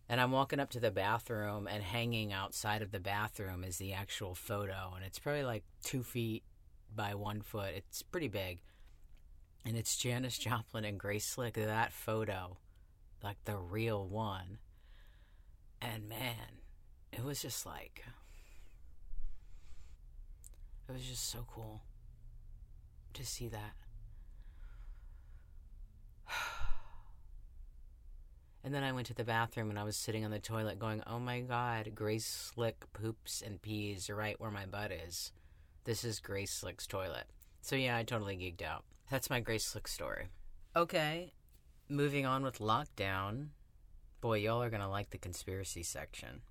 And 0.10 0.20
I'm 0.20 0.32
walking 0.32 0.60
up 0.60 0.70
to 0.72 0.80
the 0.80 0.92
bathroom, 0.92 1.66
and 1.66 1.82
hanging 1.82 2.34
outside 2.34 2.82
of 2.82 2.92
the 2.92 3.00
bathroom 3.00 3.63
is 3.63 3.78
the 3.78 3.94
actual 3.94 4.36
photo, 4.36 4.94
and 4.96 5.04
it's 5.06 5.18
probably 5.18 5.44
like 5.44 5.63
two 5.82 6.04
feet 6.04 6.44
by 6.94 7.16
one 7.16 7.42
foot. 7.42 7.74
It's 7.74 8.04
pretty 8.04 8.28
big. 8.28 8.60
And 9.66 9.78
it's 9.78 9.96
Janis 9.96 10.38
Joplin 10.38 10.84
and 10.84 11.00
Grace 11.00 11.25
Slick, 11.25 11.54
that 11.54 11.94
photo, 11.94 12.58
like 13.24 13.38
the 13.46 13.58
real 13.58 14.06
one. 14.06 14.60
And 15.82 16.10
man, 16.10 16.62
it 17.13 17.24
was 17.24 17.42
just 17.42 17.66
like, 17.66 18.04
it 20.88 20.92
was 20.92 21.04
just 21.04 21.30
so 21.30 21.46
cool 21.48 21.82
to 23.13 23.25
see 23.25 23.48
that. 23.50 23.74
And 28.66 28.74
then 28.74 28.84
I 28.84 28.94
went 28.94 29.08
to 29.08 29.13
the 29.13 29.25
bathroom 29.25 29.70
and 29.70 29.78
I 29.78 29.84
was 29.84 29.98
sitting 29.98 30.24
on 30.24 30.32
the 30.32 30.40
toilet 30.40 30.80
going, 30.80 31.04
oh 31.06 31.20
my 31.20 31.42
god, 31.42 31.92
Grace 31.94 32.25
Slick 32.25 32.86
poops 32.94 33.44
and 33.46 33.62
pees 33.62 34.10
right 34.10 34.40
where 34.40 34.52
my 34.52 34.66
butt 34.66 34.90
is. 34.90 35.34
This 35.84 36.06
is 36.06 36.22
Grace 36.22 36.54
Slick's 36.54 36.88
toilet. 36.88 37.25
So 37.60 37.75
yeah, 37.75 37.98
I 37.98 38.04
totally 38.04 38.38
geeked 38.38 38.62
out. 38.62 38.86
That's 39.10 39.30
my 39.30 39.42
Grace 39.42 39.66
Slick 39.66 39.90
story. 39.90 40.30
Okay, 40.78 41.34
moving 41.90 42.25
on 42.25 42.42
with 42.42 42.60
lockdown. 42.60 43.48
Boy, 44.22 44.38
y'all 44.38 44.63
are 44.63 44.70
gonna 44.70 44.90
like 44.90 45.10
the 45.10 45.18
conspiracy 45.18 45.84
section. 45.84 46.42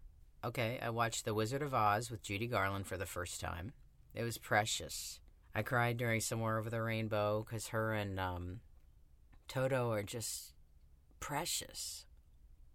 Okay, 0.44 0.78
I 0.82 0.90
watched 0.90 1.24
The 1.24 1.32
Wizard 1.32 1.62
of 1.62 1.72
Oz 1.72 2.10
with 2.10 2.22
Judy 2.22 2.46
Garland 2.46 2.86
for 2.86 2.98
the 2.98 3.06
first 3.06 3.40
time. 3.40 3.72
It 4.14 4.22
was 4.22 4.38
precious. 4.38 5.20
I 5.54 5.62
cried 5.62 5.96
during 5.96 6.20
Somewhere 6.20 6.58
Over 6.58 6.70
the 6.70 6.82
Rainbow 6.82 7.44
because 7.44 7.68
her 7.68 7.94
and 7.94 8.18
um, 8.18 8.60
Toto 9.48 9.90
are 9.90 10.02
just 10.02 10.52
precious. 11.20 12.06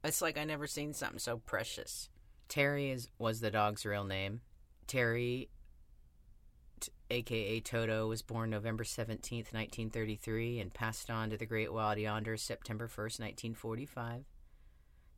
It's 0.03 0.21
like 0.21 0.37
I 0.37 0.43
never 0.43 0.67
seen 0.67 0.93
something 0.93 1.19
so 1.19 1.37
precious. 1.37 2.09
Terry 2.47 2.91
is 2.91 3.09
was 3.19 3.39
the 3.39 3.51
dog's 3.51 3.85
real 3.85 4.03
name. 4.03 4.41
Terry, 4.85 5.49
t- 6.79 6.91
aka 7.09 7.59
Toto, 7.59 8.07
was 8.07 8.21
born 8.21 8.49
November 8.49 8.83
17th, 8.83 9.53
1933, 9.53 10.59
and 10.59 10.73
passed 10.73 11.09
on 11.09 11.29
to 11.29 11.37
the 11.37 11.45
Great 11.45 11.73
Wild 11.73 11.97
Yonder 11.97 12.37
September 12.37 12.87
1st, 12.87 13.19
1945. 13.19 14.23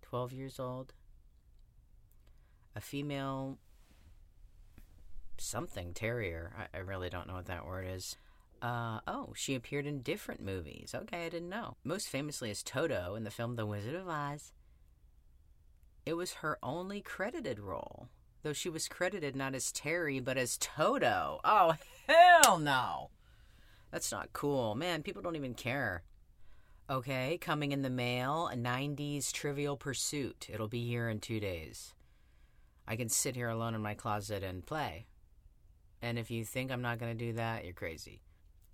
12 0.02 0.34
years 0.34 0.60
old. 0.60 0.94
A 2.76 2.82
female 2.82 3.60
something 5.42 5.94
terrier. 5.94 6.54
I, 6.58 6.78
I 6.78 6.82
really 6.82 7.10
don't 7.10 7.28
know 7.28 7.36
what 7.36 7.48
that 7.48 7.66
word 7.66 7.88
is. 7.90 8.16
Uh, 8.62 9.00
oh, 9.08 9.34
she 9.36 9.56
appeared 9.56 9.86
in 9.86 10.02
different 10.02 10.42
movies. 10.42 10.94
Okay, 10.94 11.26
I 11.26 11.30
didn't 11.30 11.50
know. 11.50 11.78
Most 11.84 12.10
famously 12.10 12.52
as 12.52 12.64
Toto 12.64 13.16
in 13.16 13.24
the 13.24 13.32
film 13.32 13.56
The 13.56 13.66
Wizard 13.66 13.96
of 13.96 14.08
Oz. 14.08 14.52
It 16.06 16.14
was 16.14 16.34
her 16.36 16.58
only 16.64 17.02
credited 17.02 17.60
role, 17.60 18.10
though 18.44 18.54
she 18.54 18.70
was 18.70 18.88
credited 18.88 19.36
not 19.36 19.56
as 19.56 19.72
Terry, 19.72 20.20
but 20.20 20.38
as 20.38 20.58
Toto. 20.58 21.40
Oh, 21.44 21.76
hell 22.08 22.58
no! 22.58 23.12
That's 23.92 24.12
not 24.12 24.34
cool. 24.34 24.76
Man, 24.76 25.04
people 25.04 25.22
don't 25.22 25.36
even 25.36 25.54
care. 25.54 26.04
Okay, 26.90 27.38
coming 27.40 27.72
in 27.72 27.84
the 27.84 27.90
mail, 27.90 28.50
a 28.52 28.56
90s 28.56 29.32
Trivial 29.32 29.78
Pursuit. 29.78 30.48
It'll 30.52 30.68
be 30.68 30.88
here 30.88 31.08
in 31.08 31.20
two 31.20 31.40
days. 31.40 31.94
I 32.88 32.96
can 32.96 33.10
sit 33.10 33.36
here 33.36 33.50
alone 33.50 33.76
in 33.76 33.82
my 33.82 33.94
closet 33.94 34.44
and 34.44 34.66
play. 34.66 35.06
And 36.02 36.18
if 36.18 36.32
you 36.32 36.46
think 36.46 36.72
I'm 36.72 36.82
not 36.82 37.00
going 37.00 37.18
to 37.18 37.26
do 37.26 37.34
that, 37.34 37.66
you're 37.66 37.74
crazy 37.74 38.22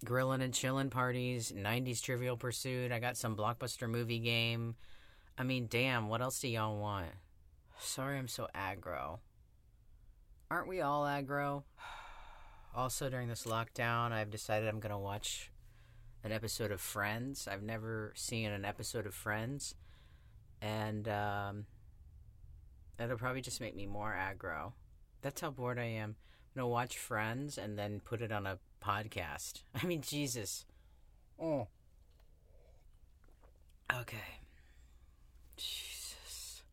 grilling 0.03 0.41
and 0.41 0.53
chilling 0.53 0.89
parties, 0.89 1.51
90s 1.51 2.01
Trivial 2.01 2.37
Pursuit. 2.37 2.91
I 2.91 2.99
got 2.99 3.17
some 3.17 3.35
blockbuster 3.35 3.89
movie 3.89 4.19
game. 4.19 4.75
I 5.37 5.43
mean, 5.43 5.67
damn, 5.69 6.09
what 6.09 6.21
else 6.21 6.39
do 6.39 6.47
y'all 6.47 6.77
want? 6.77 7.07
Sorry 7.79 8.17
I'm 8.17 8.27
so 8.27 8.47
aggro. 8.55 9.19
Aren't 10.49 10.67
we 10.67 10.81
all 10.81 11.03
aggro? 11.03 11.63
Also, 12.77 13.09
during 13.09 13.29
this 13.29 13.45
lockdown, 13.45 14.11
I've 14.11 14.29
decided 14.29 14.67
I'm 14.67 14.81
going 14.81 14.91
to 14.91 14.97
watch 14.97 15.49
an 16.25 16.33
episode 16.33 16.73
of 16.73 16.81
Friends. 16.81 17.47
I've 17.49 17.63
never 17.63 18.11
seen 18.17 18.51
an 18.51 18.65
episode 18.65 19.05
of 19.05 19.13
Friends. 19.13 19.75
And 20.61 21.07
um, 21.07 21.67
it'll 22.99 23.17
probably 23.17 23.39
just 23.39 23.61
make 23.61 23.77
me 23.77 23.85
more 23.85 24.13
aggro. 24.13 24.73
That's 25.21 25.39
how 25.39 25.51
bored 25.51 25.79
I 25.79 25.85
am. 25.85 26.17
To 26.57 26.65
watch 26.65 26.97
Friends 26.97 27.57
and 27.57 27.77
then 27.77 27.99
put 27.99 28.21
it 28.21 28.31
on 28.31 28.47
a 28.47 28.59
podcast. 28.81 29.63
I 29.81 29.85
mean, 29.85 30.01
Jesus. 30.01 30.65
Oh. 31.41 31.67
Okay. 33.93 34.39
Jesus. 35.57 36.63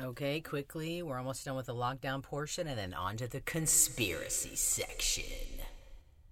Okay, 0.00 0.40
quickly. 0.40 1.02
We're 1.02 1.18
almost 1.18 1.44
done 1.44 1.56
with 1.56 1.66
the 1.66 1.74
lockdown 1.74 2.22
portion 2.22 2.66
and 2.66 2.78
then 2.78 2.94
on 2.94 3.16
to 3.16 3.26
the 3.26 3.40
conspiracy 3.40 4.54
section. 4.54 5.24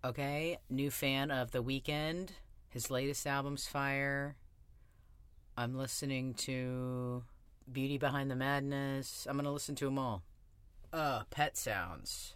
Okay, 0.04 0.58
new 0.68 0.90
fan 0.90 1.30
of 1.30 1.52
The 1.52 1.62
Weeknd. 1.62 2.30
His 2.68 2.90
latest 2.90 3.26
album's 3.26 3.66
fire. 3.66 4.36
I'm 5.56 5.76
listening 5.76 6.34
to 6.34 7.22
Beauty 7.70 7.98
Behind 7.98 8.30
the 8.30 8.36
Madness. 8.36 9.26
I'm 9.28 9.36
going 9.36 9.44
to 9.44 9.50
listen 9.50 9.74
to 9.76 9.84
them 9.84 9.98
all. 9.98 10.22
Uh, 10.92 11.22
Pet 11.30 11.56
Sounds. 11.56 12.34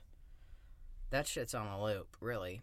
That 1.11 1.27
shit's 1.27 1.55
on 1.55 1.67
a 1.67 1.83
loop, 1.83 2.17
really. 2.21 2.63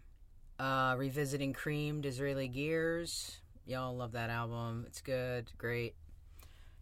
Uh, 0.58 0.94
revisiting 0.98 1.52
Cream's 1.52 2.02
Disraeli 2.02 2.48
Gears. 2.48 3.38
Y'all 3.66 3.96
love 3.96 4.12
that 4.12 4.30
album. 4.30 4.84
It's 4.86 5.00
good, 5.00 5.50
great. 5.56 5.94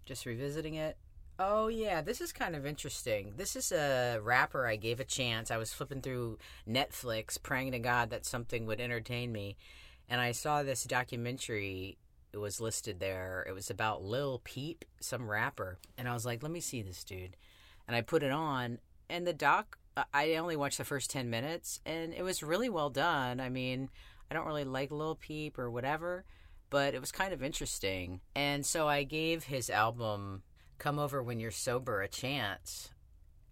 Just 0.04 0.26
revisiting 0.26 0.74
it. 0.74 0.96
Oh, 1.38 1.68
yeah, 1.68 2.02
this 2.02 2.20
is 2.20 2.32
kind 2.32 2.54
of 2.54 2.66
interesting. 2.66 3.34
This 3.36 3.56
is 3.56 3.72
a 3.72 4.18
rapper 4.22 4.66
I 4.66 4.76
gave 4.76 5.00
a 5.00 5.04
chance. 5.04 5.50
I 5.50 5.56
was 5.56 5.72
flipping 5.72 6.02
through 6.02 6.38
Netflix, 6.68 7.42
praying 7.42 7.72
to 7.72 7.78
God 7.78 8.10
that 8.10 8.26
something 8.26 8.66
would 8.66 8.80
entertain 8.80 9.32
me. 9.32 9.56
And 10.08 10.20
I 10.20 10.32
saw 10.32 10.62
this 10.62 10.84
documentary. 10.84 11.96
It 12.32 12.38
was 12.38 12.60
listed 12.60 13.00
there. 13.00 13.46
It 13.48 13.52
was 13.52 13.70
about 13.70 14.02
Lil 14.02 14.40
Peep, 14.44 14.84
some 15.00 15.28
rapper. 15.28 15.78
And 15.96 16.08
I 16.08 16.12
was 16.12 16.26
like, 16.26 16.42
let 16.42 16.52
me 16.52 16.60
see 16.60 16.82
this 16.82 17.02
dude. 17.04 17.36
And 17.86 17.96
I 17.96 18.02
put 18.02 18.22
it 18.22 18.30
on, 18.30 18.78
and 19.08 19.26
the 19.26 19.32
doc 19.32 19.78
I 20.12 20.34
only 20.36 20.56
watched 20.56 20.78
the 20.78 20.84
first 20.84 21.10
10 21.10 21.28
minutes 21.28 21.80
and 21.84 22.14
it 22.14 22.22
was 22.22 22.42
really 22.42 22.68
well 22.68 22.90
done. 22.90 23.40
I 23.40 23.48
mean, 23.48 23.90
I 24.30 24.34
don't 24.34 24.46
really 24.46 24.64
like 24.64 24.90
Lil 24.90 25.16
Peep 25.16 25.58
or 25.58 25.70
whatever, 25.70 26.24
but 26.70 26.94
it 26.94 27.00
was 27.00 27.12
kind 27.12 27.32
of 27.32 27.42
interesting. 27.42 28.20
And 28.34 28.64
so 28.64 28.88
I 28.88 29.02
gave 29.02 29.44
his 29.44 29.68
album 29.68 30.42
Come 30.78 30.98
Over 30.98 31.22
When 31.22 31.38
You're 31.38 31.50
Sober 31.50 32.00
a 32.00 32.08
chance. 32.08 32.90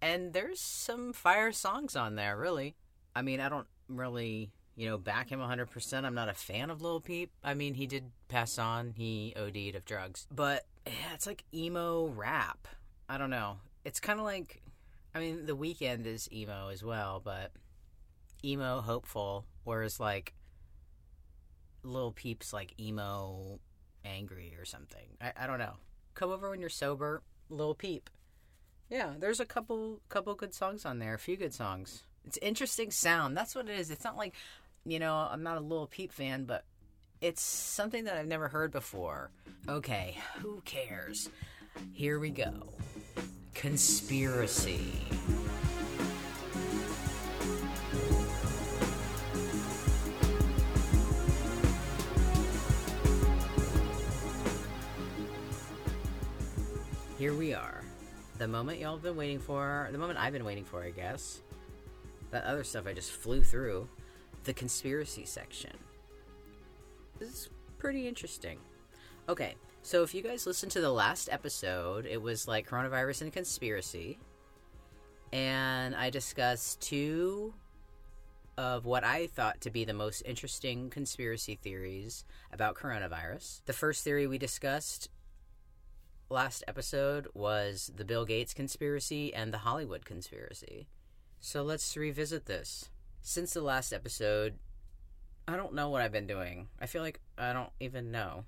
And 0.01 0.33
there's 0.33 0.59
some 0.59 1.13
fire 1.13 1.51
songs 1.51 1.95
on 1.95 2.15
there, 2.15 2.35
really. 2.35 2.75
I 3.15 3.21
mean, 3.21 3.39
I 3.39 3.47
don't 3.49 3.67
really, 3.87 4.51
you 4.75 4.89
know, 4.89 4.97
back 4.97 5.29
him 5.29 5.39
100%. 5.39 6.05
I'm 6.05 6.15
not 6.15 6.29
a 6.29 6.33
fan 6.33 6.71
of 6.71 6.81
Lil 6.81 6.99
Peep. 6.99 7.31
I 7.43 7.53
mean, 7.53 7.75
he 7.75 7.85
did 7.85 8.05
pass 8.27 8.57
on, 8.57 8.93
he 8.97 9.35
OD'd 9.37 9.75
of 9.75 9.85
drugs. 9.85 10.25
But 10.31 10.65
yeah, 10.87 11.13
it's 11.13 11.27
like 11.27 11.43
emo 11.53 12.07
rap. 12.07 12.67
I 13.07 13.19
don't 13.19 13.29
know. 13.29 13.57
It's 13.85 13.99
kind 13.99 14.19
of 14.19 14.25
like 14.25 14.63
I 15.13 15.19
mean, 15.19 15.45
The 15.45 15.55
Weeknd 15.55 16.05
is 16.05 16.31
emo 16.31 16.69
as 16.69 16.83
well, 16.83 17.21
but 17.23 17.51
emo 18.43 18.81
hopeful, 18.81 19.45
whereas 19.63 19.99
like 19.99 20.33
Lil 21.83 22.11
Peep's 22.11 22.53
like 22.53 22.73
emo 22.79 23.59
angry 24.05 24.55
or 24.57 24.65
something. 24.65 25.17
I, 25.21 25.33
I 25.41 25.47
don't 25.47 25.59
know. 25.59 25.73
Come 26.13 26.31
over 26.31 26.49
when 26.49 26.59
you're 26.59 26.69
sober, 26.69 27.21
Lil 27.49 27.75
Peep. 27.75 28.09
Yeah, 28.89 29.13
there's 29.17 29.39
a 29.39 29.45
couple 29.45 30.01
couple 30.09 30.33
good 30.35 30.53
songs 30.53 30.85
on 30.85 30.99
there, 30.99 31.13
a 31.13 31.19
few 31.19 31.37
good 31.37 31.53
songs. 31.53 32.03
It's 32.25 32.37
interesting 32.41 32.91
sound. 32.91 33.35
That's 33.35 33.55
what 33.55 33.69
it 33.69 33.79
is. 33.79 33.89
It's 33.89 34.03
not 34.03 34.17
like, 34.17 34.35
you 34.85 34.99
know, 34.99 35.15
I'm 35.15 35.43
not 35.43 35.57
a 35.57 35.61
Lil 35.61 35.87
Peep 35.87 36.11
fan, 36.11 36.45
but 36.45 36.65
it's 37.21 37.41
something 37.41 38.03
that 38.05 38.17
I've 38.17 38.27
never 38.27 38.47
heard 38.47 38.71
before. 38.71 39.31
Okay, 39.67 40.17
who 40.39 40.61
cares? 40.65 41.29
Here 41.93 42.19
we 42.19 42.29
go. 42.29 42.73
Conspiracy. 43.53 44.93
Here 57.17 57.35
we 57.35 57.53
are. 57.53 57.81
The 58.39 58.47
moment 58.47 58.79
y'all 58.79 58.93
have 58.93 59.03
been 59.03 59.15
waiting 59.15 59.37
for, 59.39 59.87
the 59.91 59.97
moment 59.99 60.17
I've 60.17 60.33
been 60.33 60.43
waiting 60.43 60.65
for, 60.65 60.81
I 60.81 60.89
guess. 60.89 61.41
That 62.31 62.45
other 62.45 62.63
stuff 62.63 62.87
I 62.87 62.93
just 62.93 63.11
flew 63.11 63.43
through. 63.43 63.87
the 64.43 64.53
conspiracy 64.53 65.25
section. 65.25 65.71
This 67.19 67.29
is 67.29 67.49
pretty 67.77 68.07
interesting. 68.07 68.57
Okay, 69.29 69.55
so 69.83 70.03
if 70.03 70.13
you 70.13 70.21
guys 70.21 70.45
listened 70.45 70.71
to 70.73 70.81
the 70.81 70.91
last 70.91 71.29
episode, 71.31 72.05
it 72.05 72.21
was 72.21 72.47
like 72.47 72.69
coronavirus 72.69 73.23
and 73.23 73.33
conspiracy. 73.33 74.19
And 75.33 75.95
I 75.95 76.09
discussed 76.09 76.81
two 76.81 77.53
of 78.57 78.85
what 78.85 79.03
I 79.03 79.27
thought 79.27 79.61
to 79.61 79.71
be 79.71 79.85
the 79.85 79.93
most 79.93 80.21
interesting 80.25 80.89
conspiracy 80.89 81.55
theories 81.55 82.25
about 82.51 82.75
coronavirus. 82.75 83.61
The 83.65 83.73
first 83.73 84.03
theory 84.03 84.27
we 84.27 84.37
discussed 84.37 85.09
last 86.29 86.63
episode 86.67 87.27
was 87.33 87.91
the 87.95 88.05
Bill 88.05 88.25
Gates 88.25 88.53
conspiracy 88.53 89.33
and 89.33 89.53
the 89.53 89.59
Hollywood 89.59 90.05
conspiracy. 90.05 90.87
So 91.39 91.63
let's 91.63 91.97
revisit 91.97 92.45
this. 92.45 92.89
Since 93.21 93.53
the 93.53 93.61
last 93.61 93.93
episode, 93.93 94.59
I 95.47 95.55
don't 95.55 95.73
know 95.73 95.89
what 95.89 96.01
I've 96.01 96.11
been 96.11 96.27
doing. 96.27 96.67
I 96.79 96.85
feel 96.85 97.01
like 97.01 97.19
I 97.37 97.53
don't 97.53 97.71
even 97.79 98.11
know. 98.11 98.45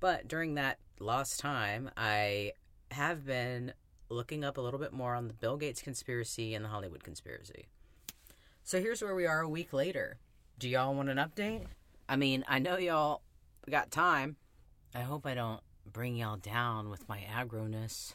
But 0.00 0.28
during 0.28 0.54
that 0.54 0.78
lost 1.00 1.40
time, 1.40 1.90
I 1.96 2.52
have 2.90 3.24
been 3.24 3.72
looking 4.08 4.44
up 4.44 4.56
a 4.56 4.60
little 4.60 4.78
bit 4.78 4.92
more 4.92 5.14
on 5.14 5.28
the 5.28 5.34
Bill 5.34 5.56
Gates 5.56 5.82
conspiracy 5.82 6.54
and 6.54 6.64
the 6.64 6.68
Hollywood 6.68 7.02
conspiracy. 7.02 7.66
So 8.62 8.80
here's 8.80 9.02
where 9.02 9.14
we 9.14 9.26
are 9.26 9.40
a 9.40 9.48
week 9.48 9.72
later. 9.72 10.18
Do 10.58 10.68
y'all 10.68 10.94
want 10.94 11.08
an 11.08 11.18
update? 11.18 11.66
I 12.08 12.16
mean, 12.16 12.44
I 12.48 12.58
know 12.58 12.76
y'all 12.78 13.22
got 13.68 13.90
time. 13.90 14.36
I 14.94 15.00
hope 15.00 15.26
I 15.26 15.34
don't 15.34 15.60
bring 15.84 16.16
y'all 16.16 16.36
down 16.36 16.88
with 16.90 17.08
my 17.08 17.20
aggroness. 17.34 18.14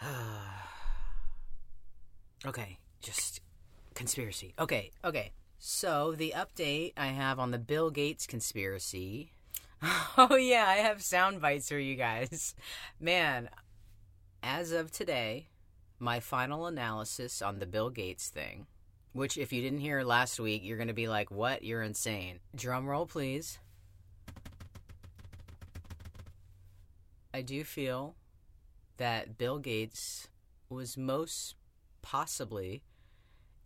okay, 2.46 2.78
just 3.00 3.40
conspiracy. 3.94 4.54
Okay, 4.58 4.90
okay. 5.04 5.32
So 5.58 6.12
the 6.12 6.34
update 6.36 6.92
I 6.96 7.06
have 7.06 7.38
on 7.38 7.50
the 7.50 7.58
Bill 7.58 7.90
Gates 7.90 8.26
conspiracy. 8.26 9.32
Oh 10.16 10.36
yeah, 10.36 10.66
I 10.68 10.76
have 10.76 11.02
sound 11.02 11.40
bites 11.40 11.68
for 11.68 11.78
you 11.78 11.96
guys. 11.96 12.54
Man, 13.00 13.48
as 14.42 14.72
of 14.72 14.90
today, 14.90 15.48
my 15.98 16.20
final 16.20 16.66
analysis 16.66 17.42
on 17.42 17.58
the 17.58 17.66
Bill 17.66 17.90
Gates 17.90 18.28
thing, 18.28 18.66
which 19.12 19.36
if 19.36 19.52
you 19.52 19.60
didn't 19.60 19.80
hear 19.80 20.02
last 20.02 20.38
week, 20.38 20.62
you're 20.64 20.76
going 20.76 20.88
to 20.88 20.94
be 20.94 21.08
like, 21.08 21.30
"What? 21.30 21.64
You're 21.64 21.82
insane." 21.82 22.40
Drum 22.54 22.86
roll, 22.86 23.06
please. 23.06 23.58
I 27.32 27.42
do 27.42 27.64
feel 27.64 28.14
that 28.98 29.36
Bill 29.36 29.58
Gates 29.58 30.28
was 30.68 30.96
most 30.96 31.56
possibly 32.02 32.84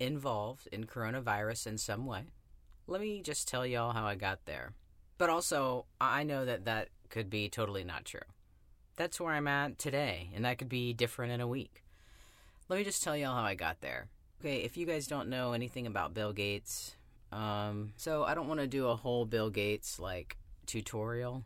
involved 0.01 0.69
in 0.73 0.85
coronavirus 0.85 1.67
in 1.67 1.79
some 1.79 2.07
way. 2.07 2.23
Let 2.87 3.03
me 3.03 3.21
just 3.21 3.47
tell 3.47 3.67
y'all 3.67 3.93
how 3.93 4.07
I 4.07 4.15
got 4.15 4.47
there. 4.47 4.73
But 5.19 5.31
also, 5.31 5.87
I 6.01 6.23
know 6.23 6.45
that 6.45 6.65
that 6.65 6.89
could 7.11 7.29
be 7.29 7.49
totally 7.49 7.83
not 7.83 8.05
true. 8.05 8.21
That's 8.97 9.21
where 9.21 9.35
I'm 9.35 9.49
at 9.49 9.79
today, 9.79 10.31
and 10.35 10.45
that 10.45 10.59
could 10.59 10.69
be 10.69 10.93
different 10.93 11.33
in 11.33 11.41
a 11.41 11.47
week. 11.47 11.83
Let 12.69 12.79
me 12.79 12.85
just 12.85 13.03
tell 13.03 13.17
y'all 13.17 13.35
how 13.35 13.43
I 13.43 13.55
got 13.55 13.81
there. 13.81 14.09
Okay, 14.41 14.59
if 14.59 14.77
you 14.77 14.87
guys 14.87 15.09
don't 15.09 15.29
know 15.29 15.53
anything 15.53 15.87
about 15.87 16.15
Bill 16.15 16.33
Gates, 16.33 16.97
um, 17.33 17.93
so 17.97 18.23
I 18.25 18.35
don't 18.35 18.47
want 18.47 18.61
to 18.61 18.67
do 18.69 18.87
a 18.87 18.97
whole 18.97 19.25
Bill 19.25 19.51
Gates 19.51 19.99
like 19.99 20.37
tutorial, 20.67 21.45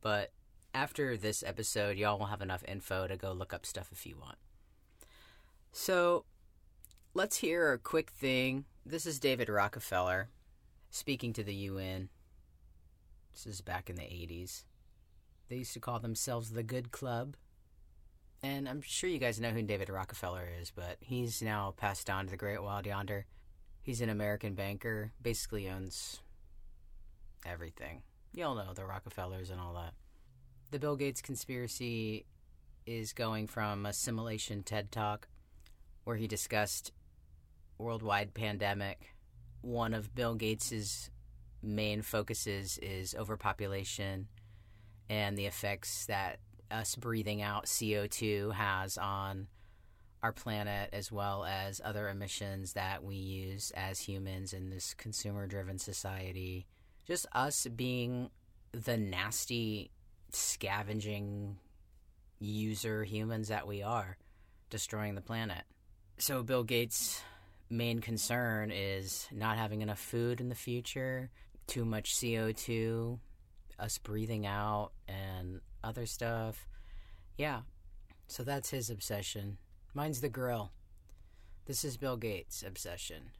but 0.00 0.32
after 0.72 1.16
this 1.16 1.42
episode, 1.42 1.98
y'all 1.98 2.18
will 2.18 2.26
have 2.26 2.40
enough 2.40 2.64
info 2.66 3.06
to 3.06 3.16
go 3.16 3.32
look 3.32 3.52
up 3.52 3.66
stuff 3.66 3.90
if 3.92 4.06
you 4.06 4.16
want. 4.18 4.38
So, 5.72 6.24
let's 7.12 7.38
hear 7.38 7.72
a 7.72 7.78
quick 7.78 8.10
thing. 8.10 8.64
This 8.86 9.04
is 9.04 9.18
David 9.18 9.48
Rockefeller 9.48 10.28
speaking 10.90 11.32
to 11.34 11.44
the 11.44 11.54
UN. 11.54 12.08
This 13.32 13.46
is 13.46 13.60
back 13.60 13.88
in 13.88 13.96
the 13.96 14.02
80s. 14.02 14.64
They 15.48 15.56
used 15.56 15.72
to 15.74 15.80
call 15.80 15.98
themselves 15.98 16.50
the 16.50 16.62
Good 16.62 16.90
Club. 16.90 17.36
And 18.42 18.68
I'm 18.68 18.80
sure 18.80 19.10
you 19.10 19.18
guys 19.18 19.40
know 19.40 19.50
who 19.50 19.62
David 19.62 19.90
Rockefeller 19.90 20.48
is, 20.60 20.70
but 20.70 20.96
he's 21.00 21.42
now 21.42 21.74
passed 21.76 22.08
on 22.08 22.24
to 22.24 22.30
the 22.30 22.36
Great 22.36 22.62
Wild 22.62 22.86
Yonder. 22.86 23.26
He's 23.82 24.00
an 24.00 24.08
American 24.08 24.54
banker, 24.54 25.12
basically 25.20 25.68
owns 25.68 26.20
everything. 27.44 28.02
Y'all 28.32 28.54
know 28.54 28.72
the 28.74 28.84
Rockefellers 28.84 29.50
and 29.50 29.60
all 29.60 29.74
that. 29.74 29.94
The 30.70 30.78
Bill 30.78 30.96
Gates 30.96 31.20
conspiracy 31.20 32.26
is 32.86 33.12
going 33.12 33.46
from 33.46 33.86
a 33.86 33.92
simulation 33.92 34.62
TED 34.62 34.92
talk 34.92 35.28
where 36.04 36.16
he 36.16 36.26
discussed 36.26 36.92
worldwide 37.78 38.34
pandemic. 38.34 39.14
One 39.62 39.94
of 39.94 40.14
Bill 40.14 40.34
Gates's 40.34 41.10
main 41.62 42.02
focuses 42.02 42.78
is 42.78 43.14
overpopulation 43.14 44.28
and 45.08 45.36
the 45.36 45.46
effects 45.46 46.06
that 46.06 46.38
us 46.70 46.94
breathing 46.94 47.42
out 47.42 47.66
CO2 47.66 48.54
has 48.54 48.96
on 48.96 49.48
our 50.22 50.32
planet 50.32 50.90
as 50.92 51.10
well 51.10 51.44
as 51.44 51.80
other 51.84 52.08
emissions 52.08 52.74
that 52.74 53.02
we 53.02 53.16
use 53.16 53.72
as 53.74 54.00
humans 54.00 54.52
in 54.52 54.70
this 54.70 54.94
consumer 54.94 55.46
driven 55.46 55.78
society. 55.78 56.66
Just 57.06 57.26
us 57.32 57.66
being 57.74 58.30
the 58.72 58.96
nasty 58.96 59.90
scavenging 60.30 61.58
user 62.38 63.04
humans 63.04 63.48
that 63.48 63.66
we 63.66 63.82
are, 63.82 64.16
destroying 64.68 65.14
the 65.14 65.20
planet. 65.20 65.64
So, 66.18 66.42
Bill 66.42 66.64
Gates' 66.64 67.22
main 67.70 68.00
concern 68.00 68.70
is 68.70 69.26
not 69.32 69.56
having 69.56 69.80
enough 69.80 69.98
food 69.98 70.40
in 70.40 70.48
the 70.48 70.54
future, 70.54 71.30
too 71.70 71.84
much 71.84 72.14
CO2, 72.16 73.18
us 73.78 73.98
breathing 73.98 74.44
out, 74.44 74.90
and 75.06 75.60
other 75.84 76.04
stuff. 76.04 76.66
Yeah, 77.38 77.60
so 78.26 78.42
that's 78.42 78.70
his 78.70 78.90
obsession. 78.90 79.56
Mine's 79.94 80.20
the 80.20 80.28
grill. 80.28 80.72
This 81.66 81.84
is 81.84 81.96
Bill 81.96 82.16
Gates' 82.16 82.64
obsession. 82.66 83.30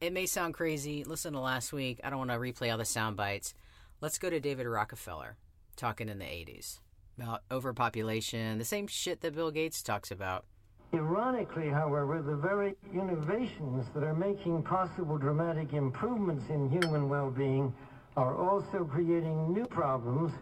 It 0.00 0.14
may 0.14 0.24
sound 0.24 0.54
crazy. 0.54 1.04
Listen 1.04 1.34
to 1.34 1.40
last 1.40 1.72
week. 1.72 2.00
I 2.02 2.08
don't 2.08 2.18
want 2.18 2.30
to 2.30 2.38
replay 2.38 2.72
all 2.72 2.78
the 2.78 2.86
sound 2.86 3.18
bites. 3.18 3.52
Let's 4.00 4.18
go 4.18 4.30
to 4.30 4.40
David 4.40 4.66
Rockefeller 4.66 5.36
talking 5.76 6.08
in 6.08 6.18
the 6.18 6.24
80s 6.24 6.78
about 7.18 7.42
overpopulation, 7.50 8.56
the 8.56 8.64
same 8.64 8.86
shit 8.86 9.20
that 9.20 9.34
Bill 9.34 9.50
Gates 9.50 9.82
talks 9.82 10.10
about. 10.10 10.46
Ironically, 10.92 11.68
however, 11.68 12.20
the 12.20 12.34
very 12.34 12.74
innovations 12.92 13.86
that 13.94 14.02
are 14.02 14.14
making 14.14 14.62
possible 14.64 15.18
dramatic 15.18 15.72
improvements 15.72 16.44
in 16.50 16.68
human 16.68 17.08
well-being 17.08 17.72
are 18.16 18.34
also 18.36 18.84
creating 18.84 19.52
new 19.52 19.66
problems 19.66 20.32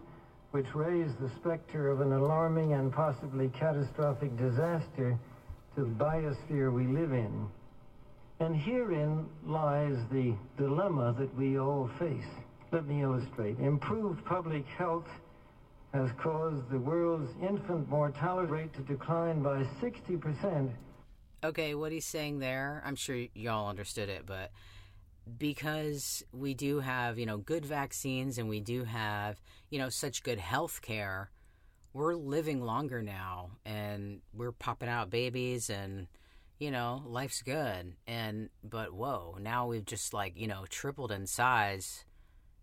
which 0.53 0.75
raise 0.75 1.11
the 1.21 1.31
specter 1.41 1.91
of 1.91 2.01
an 2.01 2.13
alarming 2.13 2.73
and 2.73 2.91
possibly 2.91 3.49
catastrophic 3.49 4.35
disaster 4.39 5.19
to 5.75 5.85
the 5.85 6.05
biosphere 6.05 6.73
we 6.73 6.87
live 6.87 7.13
in. 7.13 7.47
And 8.41 8.57
herein 8.57 9.27
lies 9.45 9.99
the 10.11 10.35
dilemma 10.57 11.15
that 11.19 11.35
we 11.37 11.59
all 11.59 11.91
face. 11.99 12.25
Let 12.73 12.87
me 12.87 13.03
illustrate. 13.03 13.59
Improved 13.59 14.25
public 14.25 14.65
health 14.67 15.09
has 15.93 16.11
caused 16.19 16.69
the 16.71 16.79
world's 16.79 17.31
infant 17.43 17.89
mortality 17.89 18.51
rate 18.51 18.73
to 18.75 18.81
decline 18.83 19.43
by 19.43 19.63
60%. 19.81 20.71
Okay, 21.45 21.75
what 21.75 21.93
he's 21.93 22.05
saying 22.05 22.41
there, 22.41 22.83
I'm 22.85 22.97
sure 22.97 23.17
y'all 23.35 23.69
understood 23.69 24.09
it, 24.09 24.27
but 24.27 24.51
because 25.39 26.23
we 26.33 26.55
do 26.55 26.81
have, 26.81 27.19
you 27.19 27.27
know, 27.27 27.39
good 27.39 27.65
vaccines 27.65 28.39
and 28.39 28.49
we 28.49 28.61
do 28.61 28.85
have, 28.85 29.41
you 29.71 29.79
know, 29.79 29.89
such 29.89 30.23
good 30.23 30.39
health 30.39 30.83
care, 30.83 31.31
we're 31.93 32.15
living 32.15 32.63
longer 32.63 33.03
now 33.03 33.53
and 33.65 34.21
we're 34.35 34.53
popping 34.53 34.89
out 34.89 35.11
babies 35.11 35.71
and 35.71 36.09
you 36.59 36.71
know, 36.71 37.03
life's 37.07 37.43
good. 37.43 37.95
And 38.07 38.51
but 38.65 38.93
whoa, 38.93 39.37
now 39.41 39.67
we've 39.69 39.85
just 39.85 40.13
like, 40.13 40.37
you 40.37 40.47
know, 40.47 40.65
tripled 40.69 41.13
in 41.13 41.27
size 41.27 42.05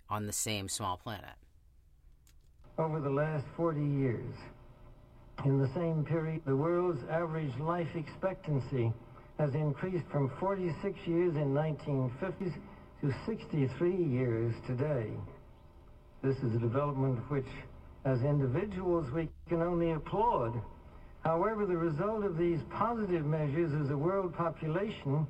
on 0.09 0.25
the 0.25 0.33
same 0.33 0.67
small 0.67 0.97
planet. 0.97 1.35
Over 2.77 2.99
the 2.99 3.09
last 3.09 3.45
40 3.55 3.79
years, 3.79 4.35
in 5.45 5.61
the 5.61 5.69
same 5.73 6.03
period, 6.03 6.41
the 6.45 6.57
world's 6.57 6.99
average 7.09 7.57
life 7.57 7.87
expectancy 7.95 8.91
has 9.39 9.55
increased 9.55 10.03
from 10.11 10.29
46 10.41 10.99
years 11.05 11.35
in 11.35 11.53
1950s 11.53 12.53
to 12.99 13.13
63 13.25 13.95
years 13.95 14.53
today. 14.67 15.07
This 16.21 16.35
is 16.37 16.53
a 16.53 16.59
development 16.59 17.19
which, 17.29 17.47
as 18.03 18.21
individuals, 18.23 19.09
we 19.13 19.29
can 19.47 19.61
only 19.61 19.91
applaud. 19.91 20.61
However, 21.23 21.65
the 21.65 21.77
result 21.77 22.25
of 22.25 22.37
these 22.37 22.59
positive 22.71 23.25
measures 23.25 23.71
is 23.71 23.89
a 23.89 23.97
world 23.97 24.35
population 24.35 25.25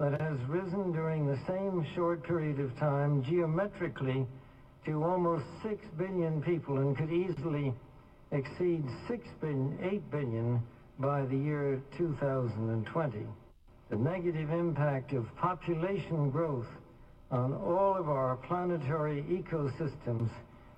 that 0.00 0.20
has 0.20 0.38
risen 0.48 0.90
during 0.90 1.26
the 1.26 1.38
same 1.46 1.86
short 1.94 2.24
period 2.24 2.58
of 2.58 2.76
time 2.78 3.22
geometrically 3.22 4.26
to 4.88 5.04
almost 5.04 5.44
6 5.62 5.84
billion 5.98 6.40
people 6.40 6.78
and 6.78 6.96
could 6.96 7.12
easily 7.12 7.74
exceed 8.32 8.82
6 9.06 9.28
billion, 9.38 9.78
8 9.82 10.10
billion 10.10 10.62
by 10.98 11.26
the 11.26 11.36
year 11.36 11.82
2020. 11.98 13.18
The 13.90 13.96
negative 13.96 14.50
impact 14.50 15.12
of 15.12 15.24
population 15.36 16.30
growth 16.30 16.68
on 17.30 17.52
all 17.52 17.96
of 17.98 18.08
our 18.08 18.36
planetary 18.36 19.22
ecosystems 19.24 20.30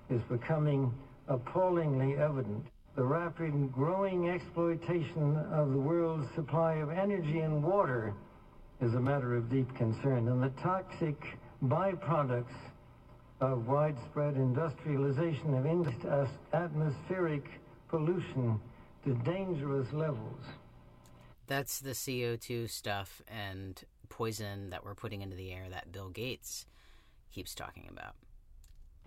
is 0.09 0.21
becoming 0.23 0.93
appallingly 1.29 2.17
evident. 2.17 2.65
The 2.97 3.05
rapid 3.05 3.71
growing 3.71 4.29
exploitation 4.29 5.37
of 5.53 5.71
the 5.71 5.79
world's 5.79 6.27
supply 6.35 6.73
of 6.75 6.89
energy 6.89 7.39
and 7.39 7.63
water 7.63 8.13
is 8.81 8.93
a 8.93 8.99
matter 8.99 9.37
of 9.37 9.49
deep 9.49 9.73
concern, 9.77 10.27
and 10.27 10.43
the 10.43 10.51
toxic 10.61 11.15
byproducts 11.63 12.57
of 13.41 13.67
widespread 13.67 14.35
industrialization 14.35 15.55
have 15.55 15.65
atmospheric 16.53 17.43
pollution 17.89 18.59
to 19.03 19.13
dangerous 19.25 19.91
levels. 19.91 20.43
That's 21.47 21.79
the 21.79 21.91
CO2 21.91 22.69
stuff 22.69 23.21
and 23.27 23.83
poison 24.09 24.69
that 24.69 24.85
we're 24.85 24.95
putting 24.95 25.21
into 25.21 25.35
the 25.35 25.51
air 25.51 25.65
that 25.71 25.91
Bill 25.91 26.09
Gates 26.09 26.65
keeps 27.33 27.55
talking 27.55 27.87
about. 27.89 28.15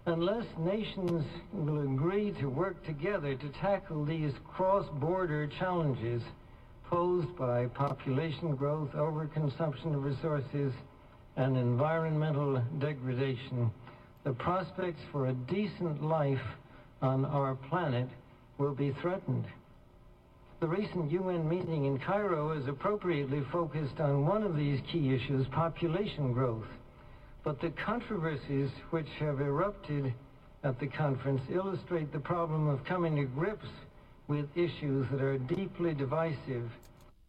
Unless 0.07 0.45
nations 0.59 1.25
will 1.53 1.81
agree 1.81 2.33
to 2.41 2.47
work 2.47 2.85
together 2.85 3.35
to 3.37 3.49
tackle 3.61 4.05
these 4.05 4.33
cross 4.45 4.85
border 5.01 5.47
challenges 5.47 6.23
posed 6.91 7.35
by 7.37 7.67
population 7.67 8.55
growth, 8.57 8.91
overconsumption 8.93 9.95
of 9.95 10.05
resources, 10.05 10.73
and 11.37 11.57
environmental 11.57 12.63
degradation, 12.79 13.71
the 14.25 14.33
prospects 14.33 15.01
for 15.13 15.27
a 15.27 15.33
decent 15.33 16.03
life 16.03 16.41
on 17.03 17.25
our 17.27 17.55
planet 17.55 18.09
will 18.59 18.75
be 18.75 18.91
threatened. 19.01 19.45
The 20.61 20.67
recent 20.67 21.11
UN 21.11 21.47
meeting 21.47 21.85
in 21.85 21.99
Cairo 21.99 22.53
is 22.53 22.67
appropriately 22.67 23.43
focused 23.53 24.01
on 24.01 24.27
one 24.27 24.43
of 24.43 24.57
these 24.57 24.81
key 24.91 25.15
issues, 25.15 25.47
population 25.49 26.33
growth. 26.33 26.67
But 27.43 27.61
the 27.61 27.71
controversies 27.71 28.71
which 28.91 29.09
have 29.19 29.43
erupted 29.43 30.15
at 30.63 30.81
the 30.81 30.87
conference 30.87 31.43
illustrate 31.53 32.11
the 32.13 32.19
problem 32.19 32.69
of 32.69 32.83
coming 32.85 33.17
to 33.17 33.25
grips 33.25 33.69
with 34.27 34.47
issues 34.57 35.07
that 35.11 35.21
are 35.21 35.37
deeply 35.37 35.93
divisive. 35.93 36.71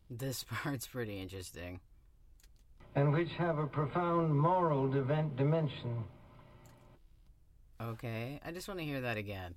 This 0.10 0.46
part's 0.50 0.88
pretty 0.88 1.20
interesting. 1.20 1.82
And 2.96 3.12
which 3.12 3.32
have 3.38 3.58
a 3.58 3.68
profound 3.68 4.34
moral 4.34 4.88
dimension. 4.88 6.06
Okay, 7.82 8.40
I 8.46 8.52
just 8.52 8.68
want 8.70 8.80
to 8.80 8.86
hear 8.86 9.02
that 9.02 9.18
again. 9.18 9.56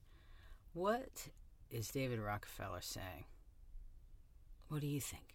What 0.73 1.29
is 1.71 1.89
David 1.89 2.19
Rockefeller 2.19 2.81
saying? 2.81 3.25
What 4.69 4.81
do 4.81 4.89
you 4.89 5.01
think? 5.01 5.35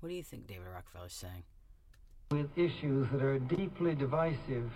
What 0.00 0.08
do 0.08 0.14
you 0.14 0.24
think 0.24 0.46
David 0.46 0.66
Rockefeller 0.72 1.06
is 1.06 1.12
saying? 1.12 1.44
With 2.32 2.50
issues 2.56 3.06
that 3.12 3.22
are 3.22 3.38
deeply 3.38 3.94
divisive 3.94 4.70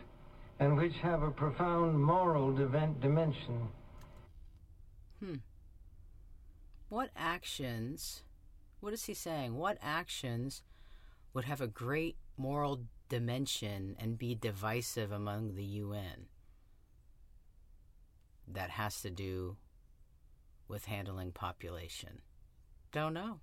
and 0.61 0.77
which 0.77 0.95
have 1.03 1.23
a 1.23 1.31
profound 1.31 2.01
moral 2.01 2.53
dimension. 2.53 3.69
Hmm. 5.19 5.37
What 6.89 7.11
actions, 7.17 8.23
what 8.81 8.93
is 8.93 9.05
he 9.05 9.15
saying? 9.15 9.57
What 9.57 9.79
actions 9.83 10.63
would 11.35 11.45
have 11.45 11.61
a 11.61 11.67
great 11.67 12.17
moral 12.37 12.83
dimension 13.09 13.97
and 13.99 14.19
be 14.19 14.35
divisive 14.35 15.11
among 15.11 15.55
the 15.57 15.65
UN? 15.65 16.27
That 18.55 18.71
has 18.71 19.01
to 19.03 19.11
do 19.11 19.57
with 20.69 20.85
handling 20.85 21.33
population. 21.33 22.21
Don't 22.93 23.15
know 23.15 23.41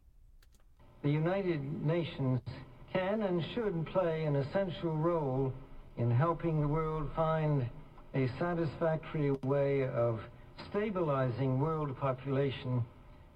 the 1.04 1.10
United 1.10 1.86
Nations 1.86 2.42
can 2.92 3.22
and 3.22 3.44
should 3.54 3.86
play 3.88 4.24
an 4.24 4.36
essential 4.36 4.96
role 4.96 5.54
in 5.98 6.10
helping 6.10 6.62
the 6.62 6.68
world 6.68 7.10
find 7.16 7.68
a 8.16 8.28
satisfactory 8.40 9.32
way 9.44 9.88
of 9.88 10.20
stabilizing 10.70 11.60
world 11.60 11.96
population 12.00 12.84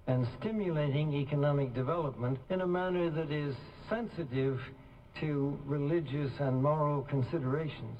and 0.08 0.26
stimulating 0.40 1.14
economic 1.14 1.72
development 1.74 2.38
in 2.50 2.62
a 2.62 2.66
manner 2.66 3.10
that 3.10 3.30
is 3.30 3.54
sensitive 3.88 4.60
to 5.20 5.58
religious 5.64 6.32
and 6.40 6.62
moral 6.62 7.02
considerations. 7.02 7.98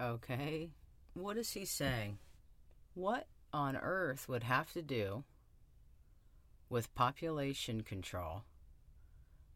Okay. 0.00 0.70
What 1.14 1.36
is 1.36 1.50
he 1.50 1.64
saying? 1.64 2.18
What 2.98 3.28
on 3.52 3.76
earth 3.76 4.28
would 4.28 4.42
have 4.42 4.72
to 4.72 4.82
do 4.82 5.22
with 6.68 6.92
population 6.96 7.82
control 7.84 8.42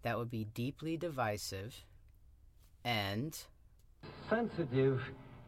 that 0.03 0.17
would 0.17 0.31
be 0.31 0.45
deeply 0.45 0.97
divisive 0.97 1.85
and 2.85 3.37
sensitive 4.31 5.03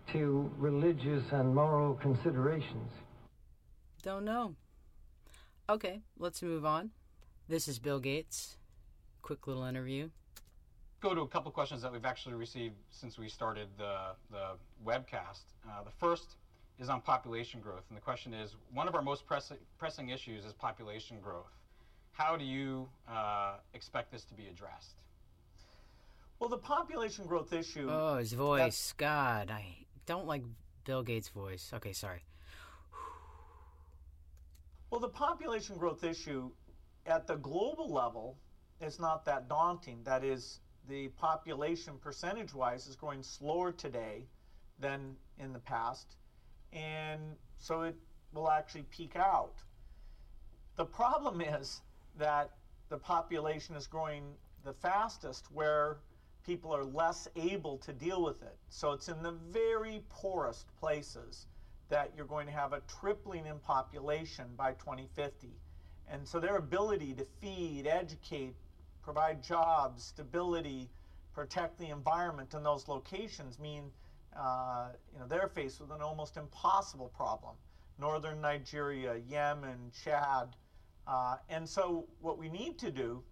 to 0.09 0.51
religious 0.59 1.23
and 1.31 1.55
moral 1.55 1.95
considerations. 1.95 2.91
Don't 4.03 4.25
know. 4.25 4.57
Okay, 5.69 6.01
let's 6.19 6.43
move 6.43 6.65
on. 6.65 6.91
This 7.47 7.69
is 7.69 7.79
Bill 7.79 8.01
Gates. 8.01 8.57
Quick 9.23 9.47
little 9.47 9.63
interview. 9.63 10.11
Go 11.01 11.15
to 11.15 11.21
a 11.21 11.29
couple 11.29 11.53
questions 11.53 11.81
that 11.83 11.93
we've 11.93 12.05
actually 12.05 12.35
received 12.35 12.75
since 12.91 13.21
we 13.21 13.29
started 13.29 13.69
the, 13.79 14.17
the 14.33 14.57
webcast. 14.85 15.45
Uh, 15.65 15.85
the 15.85 15.93
first 16.01 16.35
is 16.79 16.89
on 16.89 17.01
population 17.01 17.61
growth. 17.61 17.85
And 17.89 17.97
the 17.97 18.03
question 18.03 18.35
is 18.35 18.57
one 18.73 18.89
of 18.89 18.95
our 18.95 19.03
most 19.03 19.27
pressing, 19.27 19.59
pressing 19.79 20.09
issues 20.09 20.45
is 20.45 20.53
population 20.53 21.19
growth. 21.23 21.53
How 22.13 22.37
do 22.37 22.45
you 22.45 22.89
uh, 23.09 23.57
expect 23.75 24.13
this 24.13 24.25
to 24.25 24.35
be 24.35 24.47
addressed? 24.47 24.95
Well, 26.39 26.49
the 26.49 26.59
population 26.59 27.27
growth 27.27 27.53
issue. 27.53 27.89
Oh, 27.91 28.17
his 28.17 28.33
voice. 28.33 28.93
God, 28.97 29.51
I 29.51 29.87
don't 30.07 30.27
like 30.27 30.43
Bill 30.85 31.03
Gates' 31.03 31.29
voice. 31.29 31.71
Okay, 31.75 31.93
sorry. 31.93 32.23
Well, 34.91 35.01
the 35.01 35.09
population 35.09 35.77
growth 35.77 36.05
issue 36.05 36.51
at 37.07 37.27
the 37.27 37.37
global 37.37 37.93
level 37.93 38.37
is 38.81 39.01
not 39.01 39.25
that 39.25 39.49
daunting. 39.49 40.03
That 40.05 40.23
is, 40.23 40.61
the 40.89 41.09
population 41.09 41.95
percentage 42.01 42.55
wise 42.55 42.87
is 42.87 42.95
growing 42.95 43.23
slower 43.23 43.73
today 43.73 44.27
than 44.79 45.17
in 45.39 45.53
the 45.53 45.59
past 45.59 46.17
and 46.75 47.21
so 47.59 47.83
it 47.83 47.95
will 48.33 48.51
actually 48.51 48.85
peak 48.91 49.17
out. 49.17 49.55
The 50.77 50.85
problem 50.85 51.41
is 51.61 51.81
that 52.19 52.51
the 52.89 52.99
population 52.99 53.75
is 53.77 53.87
growing 53.87 54.25
the 54.65 54.73
fastest 54.73 55.47
where 55.53 55.99
people 56.45 56.75
are 56.75 56.85
less 56.85 57.27
able 57.37 57.79
to 57.79 57.93
deal 57.93 58.23
with 58.23 58.43
it. 58.43 58.57
So 58.69 58.93
it's 58.93 59.09
in 59.09 59.23
the 59.23 59.33
very 59.51 60.03
poorest 60.11 60.67
places 60.79 61.47
that 61.89 62.11
you're 62.17 62.27
going 62.27 62.47
to 62.47 62.53
have 62.53 62.73
a 62.73 62.81
tripling 63.01 63.47
in 63.47 63.59
population 63.61 64.47
by 64.57 64.73
2050. 64.73 65.49
And 66.11 66.27
so 66.27 66.39
their 66.39 66.57
ability 66.57 67.15
to 67.15 67.25
feed, 67.41 67.87
educate, 67.87 68.55
provide 69.03 69.43
jobs, 69.43 70.05
stability, 70.05 70.91
protect 71.35 71.79
the 71.79 71.89
environment 71.89 72.55
in 72.55 72.63
those 72.63 72.89
locations 72.89 73.59
mean 73.59 73.91
uh, 74.37 74.89
you 75.13 75.19
know, 75.19 75.27
they're 75.27 75.49
faced 75.49 75.81
with 75.81 75.91
an 75.91 76.03
almost 76.03 76.37
impossible 76.37 77.11
problem. 77.17 77.55
Northern 77.99 78.41
Nigeria, 78.41 79.17
Yemen, 79.29 79.91
Chad. 80.05 80.57
Uh, 81.07 81.37
and 81.49 81.69
so 81.69 82.07
what 82.21 82.39
we 82.39 82.49
need 82.49 82.79
to 82.79 82.91
do 82.91 83.23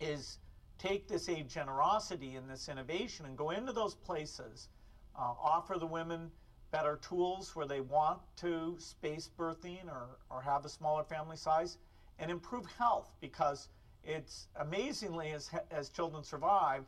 is 0.00 0.38
take 0.78 1.08
this 1.08 1.28
aid 1.28 1.48
generosity 1.48 2.34
and 2.34 2.50
this 2.50 2.68
innovation 2.68 3.24
and 3.26 3.36
go 3.36 3.50
into 3.50 3.72
those 3.72 3.94
places, 3.94 4.68
uh, 5.16 5.32
offer 5.40 5.76
the 5.78 5.86
women 5.86 6.30
better 6.70 6.98
tools 7.06 7.54
where 7.54 7.66
they 7.66 7.80
want 7.80 8.18
to 8.36 8.74
space 8.78 9.28
birthing 9.38 9.84
or, 9.86 10.18
or 10.30 10.42
have 10.42 10.64
a 10.64 10.68
smaller 10.68 11.04
family 11.04 11.36
size, 11.36 11.78
and 12.18 12.30
improve 12.30 12.66
health 12.78 13.12
because 13.20 13.68
it's 14.02 14.48
amazingly 14.56 15.30
as, 15.32 15.50
as 15.70 15.88
children 15.90 16.24
survive, 16.24 16.84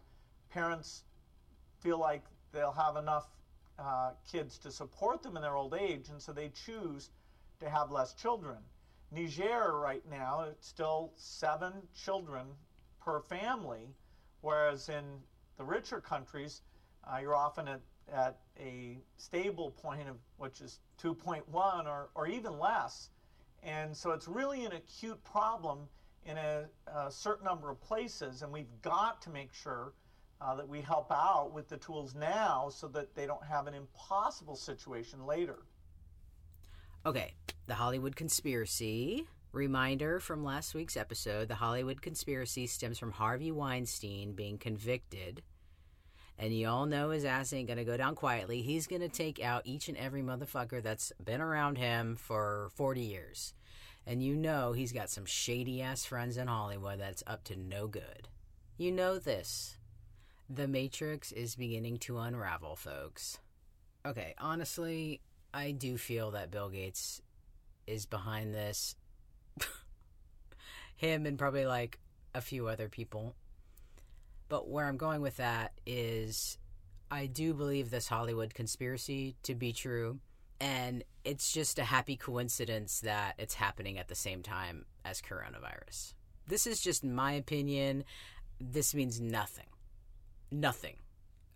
parents 0.50 1.04
feel 1.80 1.98
like 1.98 2.22
they'll 2.54 2.72
have 2.72 2.96
enough 2.96 3.26
uh, 3.78 4.12
kids 4.30 4.56
to 4.58 4.70
support 4.70 5.22
them 5.22 5.36
in 5.36 5.42
their 5.42 5.56
old 5.56 5.74
age, 5.74 6.08
and 6.08 6.22
so 6.22 6.32
they 6.32 6.50
choose 6.64 7.10
to 7.60 7.68
have 7.68 7.90
less 7.90 8.14
children. 8.14 8.58
Niger, 9.10 9.78
right 9.78 10.02
now, 10.10 10.46
it's 10.50 10.66
still 10.66 11.12
seven 11.16 11.72
children 11.94 12.46
per 13.04 13.20
family, 13.20 13.88
whereas 14.40 14.88
in 14.88 15.04
the 15.58 15.64
richer 15.64 16.00
countries, 16.00 16.62
uh, 17.04 17.18
you're 17.20 17.34
often 17.34 17.68
at, 17.68 17.80
at 18.12 18.38
a 18.58 18.98
stable 19.16 19.70
point 19.70 20.08
of 20.08 20.16
which 20.38 20.60
is 20.60 20.80
2.1 21.02 21.42
or, 21.86 22.08
or 22.14 22.26
even 22.26 22.58
less. 22.58 23.10
And 23.62 23.96
so 23.96 24.10
it's 24.10 24.28
really 24.28 24.64
an 24.64 24.72
acute 24.72 25.22
problem 25.24 25.88
in 26.26 26.36
a, 26.36 26.64
a 26.86 27.10
certain 27.10 27.44
number 27.44 27.70
of 27.70 27.80
places, 27.80 28.42
and 28.42 28.52
we've 28.52 28.80
got 28.82 29.22
to 29.22 29.30
make 29.30 29.52
sure 29.52 29.92
uh, 30.44 30.54
that 30.56 30.68
we 30.68 30.80
help 30.80 31.10
out 31.10 31.52
with 31.52 31.68
the 31.68 31.76
tools 31.78 32.14
now 32.14 32.68
so 32.70 32.88
that 32.88 33.14
they 33.14 33.26
don't 33.26 33.44
have 33.44 33.66
an 33.66 33.74
impossible 33.74 34.56
situation 34.56 35.26
later. 35.26 35.58
Okay, 37.06 37.34
the 37.66 37.74
Hollywood 37.74 38.16
conspiracy. 38.16 39.26
Reminder 39.52 40.20
from 40.20 40.44
last 40.44 40.74
week's 40.74 40.96
episode 40.96 41.48
the 41.48 41.54
Hollywood 41.54 42.02
conspiracy 42.02 42.66
stems 42.66 42.98
from 42.98 43.12
Harvey 43.12 43.52
Weinstein 43.52 44.34
being 44.34 44.58
convicted 44.58 45.42
And 46.38 46.52
you 46.56 46.68
all 46.68 46.86
know 46.86 47.10
his 47.10 47.24
ass 47.24 47.52
ain't 47.52 47.68
gonna 47.68 47.84
go 47.84 47.96
down 47.96 48.14
quietly. 48.16 48.62
He's 48.62 48.86
gonna 48.86 49.08
take 49.08 49.40
out 49.42 49.62
each 49.66 49.88
and 49.88 49.96
every 49.96 50.22
motherfucker 50.22 50.82
that's 50.82 51.12
been 51.22 51.40
around 51.40 51.78
him 51.78 52.16
for 52.16 52.70
40 52.74 53.02
years. 53.02 53.54
And 54.06 54.22
you 54.22 54.36
know 54.36 54.72
he's 54.72 54.92
got 54.92 55.10
some 55.10 55.24
shady 55.26 55.80
ass 55.80 56.04
friends 56.04 56.36
in 56.36 56.48
Hollywood 56.48 57.00
that's 57.00 57.22
up 57.26 57.44
to 57.44 57.56
no 57.56 57.86
good. 57.86 58.28
You 58.76 58.90
know 58.92 59.18
this. 59.18 59.78
The 60.50 60.68
Matrix 60.68 61.32
is 61.32 61.56
beginning 61.56 61.98
to 62.00 62.18
unravel, 62.18 62.76
folks. 62.76 63.38
Okay, 64.04 64.34
honestly, 64.38 65.20
I 65.54 65.70
do 65.70 65.96
feel 65.96 66.32
that 66.32 66.50
Bill 66.50 66.68
Gates 66.68 67.22
is 67.86 68.04
behind 68.04 68.54
this. 68.54 68.96
Him 70.96 71.24
and 71.24 71.38
probably 71.38 71.66
like 71.66 71.98
a 72.34 72.40
few 72.40 72.68
other 72.68 72.88
people. 72.88 73.34
But 74.48 74.68
where 74.68 74.86
I'm 74.86 74.98
going 74.98 75.22
with 75.22 75.38
that 75.38 75.72
is 75.86 76.58
I 77.10 77.26
do 77.26 77.54
believe 77.54 77.90
this 77.90 78.08
Hollywood 78.08 78.52
conspiracy 78.52 79.36
to 79.44 79.54
be 79.54 79.72
true. 79.72 80.18
And 80.60 81.04
it's 81.24 81.52
just 81.52 81.78
a 81.78 81.84
happy 81.84 82.16
coincidence 82.16 83.00
that 83.00 83.34
it's 83.38 83.54
happening 83.54 83.98
at 83.98 84.08
the 84.08 84.14
same 84.14 84.42
time 84.42 84.84
as 85.04 85.22
coronavirus. 85.22 86.14
This 86.46 86.66
is 86.66 86.80
just 86.80 87.04
my 87.04 87.32
opinion. 87.32 88.04
This 88.60 88.94
means 88.94 89.20
nothing. 89.20 89.66
Nothing. 90.54 90.94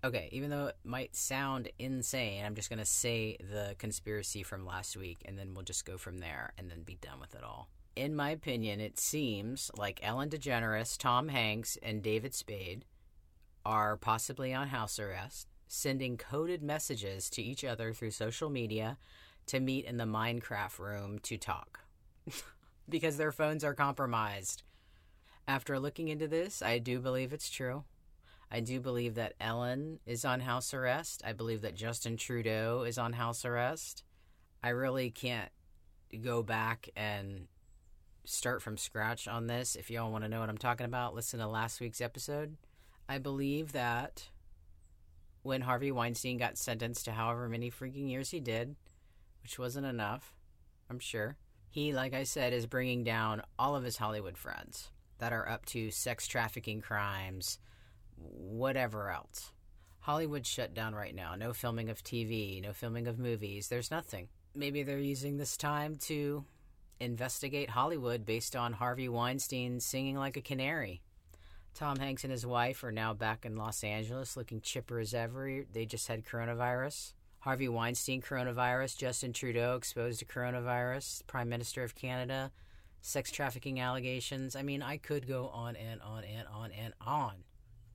Okay, 0.03 0.29
even 0.33 0.51
though 0.51 0.67
it 0.67 0.77
might 0.83 1.15
sound 1.15 1.69
insane, 1.79 2.45
I'm 2.45 2.57
just 2.57 2.69
going 2.69 2.81
to 2.81 2.85
say 2.85 3.37
the 3.39 3.77
conspiracy 3.79 4.43
from 4.43 4.67
last 4.67 4.97
week 4.97 5.19
and 5.25 5.39
then 5.39 5.55
we'll 5.55 5.63
just 5.63 5.85
go 5.85 5.97
from 5.97 6.19
there 6.19 6.53
and 6.59 6.69
then 6.69 6.83
be 6.83 6.99
done 7.01 7.21
with 7.21 7.37
it 7.37 7.45
all. 7.45 7.69
In 7.95 8.17
my 8.17 8.31
opinion, 8.31 8.81
it 8.81 8.99
seems 8.99 9.71
like 9.77 10.01
Ellen 10.03 10.31
DeGeneres, 10.31 10.99
Tom 10.99 11.29
Hanks, 11.29 11.79
and 11.81 12.03
David 12.03 12.35
Spade 12.35 12.85
are 13.65 13.97
possibly 13.97 14.53
on 14.53 14.69
house 14.69 14.99
arrest, 14.99 15.47
sending 15.69 16.17
coded 16.17 16.63
messages 16.63 17.31
to 17.31 17.43
each 17.43 17.65
other 17.65 17.93
through 17.93 18.11
social 18.11 18.51
media 18.51 18.99
to 19.47 19.61
meet 19.61 19.85
in 19.85 19.97
the 19.97 20.05
Minecraft 20.05 20.79
room 20.81 21.19
to 21.21 21.37
talk 21.37 21.81
because 22.89 23.17
their 23.17 23.33
phones 23.33 23.63
are 23.63 23.75
compromised. 23.75 24.65
After 25.47 25.79
looking 25.79 26.09
into 26.09 26.27
this, 26.27 26.63
I 26.63 26.79
do 26.79 26.99
believe 26.99 27.33
it's 27.33 27.49
true. 27.49 27.85
I 28.51 28.61
do 28.61 28.81
believe 28.81 29.17
that 29.17 29.35
Ellen 29.41 30.01
is 30.07 30.25
on 30.25 30.41
house 30.41 30.73
arrest. 30.73 31.23
I 31.25 31.33
believe 31.33 31.63
that 31.63 31.75
Justin 31.75 32.17
Trudeau 32.17 32.85
is 32.87 32.97
on 32.97 33.13
house 33.13 33.45
arrest. 33.45 34.05
I 34.63 34.71
really 34.71 35.11
can't 35.11 35.51
go 36.23 36.43
back 36.43 36.89
and 36.97 37.47
start 38.25 38.63
from 38.63 38.77
scratch 38.77 39.29
on 39.29 39.47
this. 39.47 39.77
If 39.77 39.91
y'all 39.91 40.11
want 40.11 40.25
to 40.25 40.31
know 40.31 40.41
what 40.41 40.49
I'm 40.49 40.59
talking 40.59 40.87
about, 40.87 41.15
listen 41.15 41.41
to 41.41 41.47
last 41.47 41.81
week's 41.81 42.01
episode. 42.01 42.57
I 43.09 43.19
believe 43.19 43.73
that 43.73 44.29
when 45.43 45.63
Harvey 45.63 45.93
Weinstein 45.93 46.39
got 46.39 46.59
sentenced 46.59 47.05
to 47.05 47.13
however 47.13 47.49
many 47.49 47.71
freaking 47.71 48.11
years 48.11 48.31
he 48.31 48.41
did, 48.41 48.77
which 49.43 49.59
wasn't 49.59 49.87
enough, 49.87 50.35
I'm 50.91 50.99
sure, 50.99 51.37
he, 51.71 51.93
like 51.93 52.15
I 52.15 52.25
said, 52.25 52.53
is 52.53 52.67
bringing 52.67 53.05
down 53.05 53.43
all 53.59 53.77
of 53.77 53.85
his 53.85 53.99
Hollywood 53.99 54.37
friends 54.37 54.91
that 55.19 55.33
are 55.33 55.49
up 55.49 55.67
to 55.67 55.91
sex 55.91 56.27
trafficking 56.27 56.81
crimes 56.81 57.59
whatever 58.21 59.11
else. 59.11 59.53
Hollywood 60.01 60.47
shut 60.47 60.75
down 60.75 60.95
right 60.95 61.15
now. 61.15 61.35
No 61.35 61.53
filming 61.53 61.91
of 61.91 62.03
TV, 62.03 62.63
no 62.63 62.73
filming 62.73 63.07
of 63.07 63.19
movies. 63.19 63.69
There's 63.69 63.91
nothing. 63.91 64.29
Maybe 64.55 64.83
they're 64.83 64.99
using 64.99 65.37
this 65.37 65.57
time 65.57 65.97
to 66.03 66.45
investigate 67.01 67.71
Hollywood 67.71 68.25
based 68.25 68.57
on 68.57 68.73
Harvey 68.73 69.09
Weinstein 69.09 69.81
singing 69.81 70.17
like 70.17 70.37
a 70.37 70.43
canary. 70.43 71.03
Tom 71.75 71.99
Hanks 71.99 72.25
and 72.25 72.33
his 72.33 72.47
wife 72.47 72.83
are 72.83 72.91
now 72.91 73.15
back 73.15 73.45
in 73.45 73.57
Los 73.57 73.85
Angeles 73.85 74.37
looking 74.37 74.61
chipper 74.61 74.99
as 74.99 75.15
ever. 75.15 75.65
They 75.73 75.85
just 75.85 76.09
had 76.09 76.25
coronavirus. 76.25 77.13
Harvey 77.41 77.69
Weinstein, 77.69 78.21
coronavirus. 78.21 78.97
Justin 78.97 79.33
Trudeau 79.33 79.77
exposed 79.77 80.19
to 80.19 80.25
coronavirus. 80.25 81.25
Prime 81.27 81.49
Minister 81.49 81.85
of 81.85 81.95
Canada, 81.95 82.51
sex 83.01 83.31
trafficking 83.31 83.79
allegations. 83.79 84.57
I 84.57 84.63
mean, 84.63 84.83
I 84.83 84.97
could 84.97 85.29
go 85.29 85.49
on 85.49 85.77
and 85.77 86.01
on 86.03 86.25
and 86.25 86.49
on 86.49 86.73
and 86.73 86.95
on. 87.01 87.35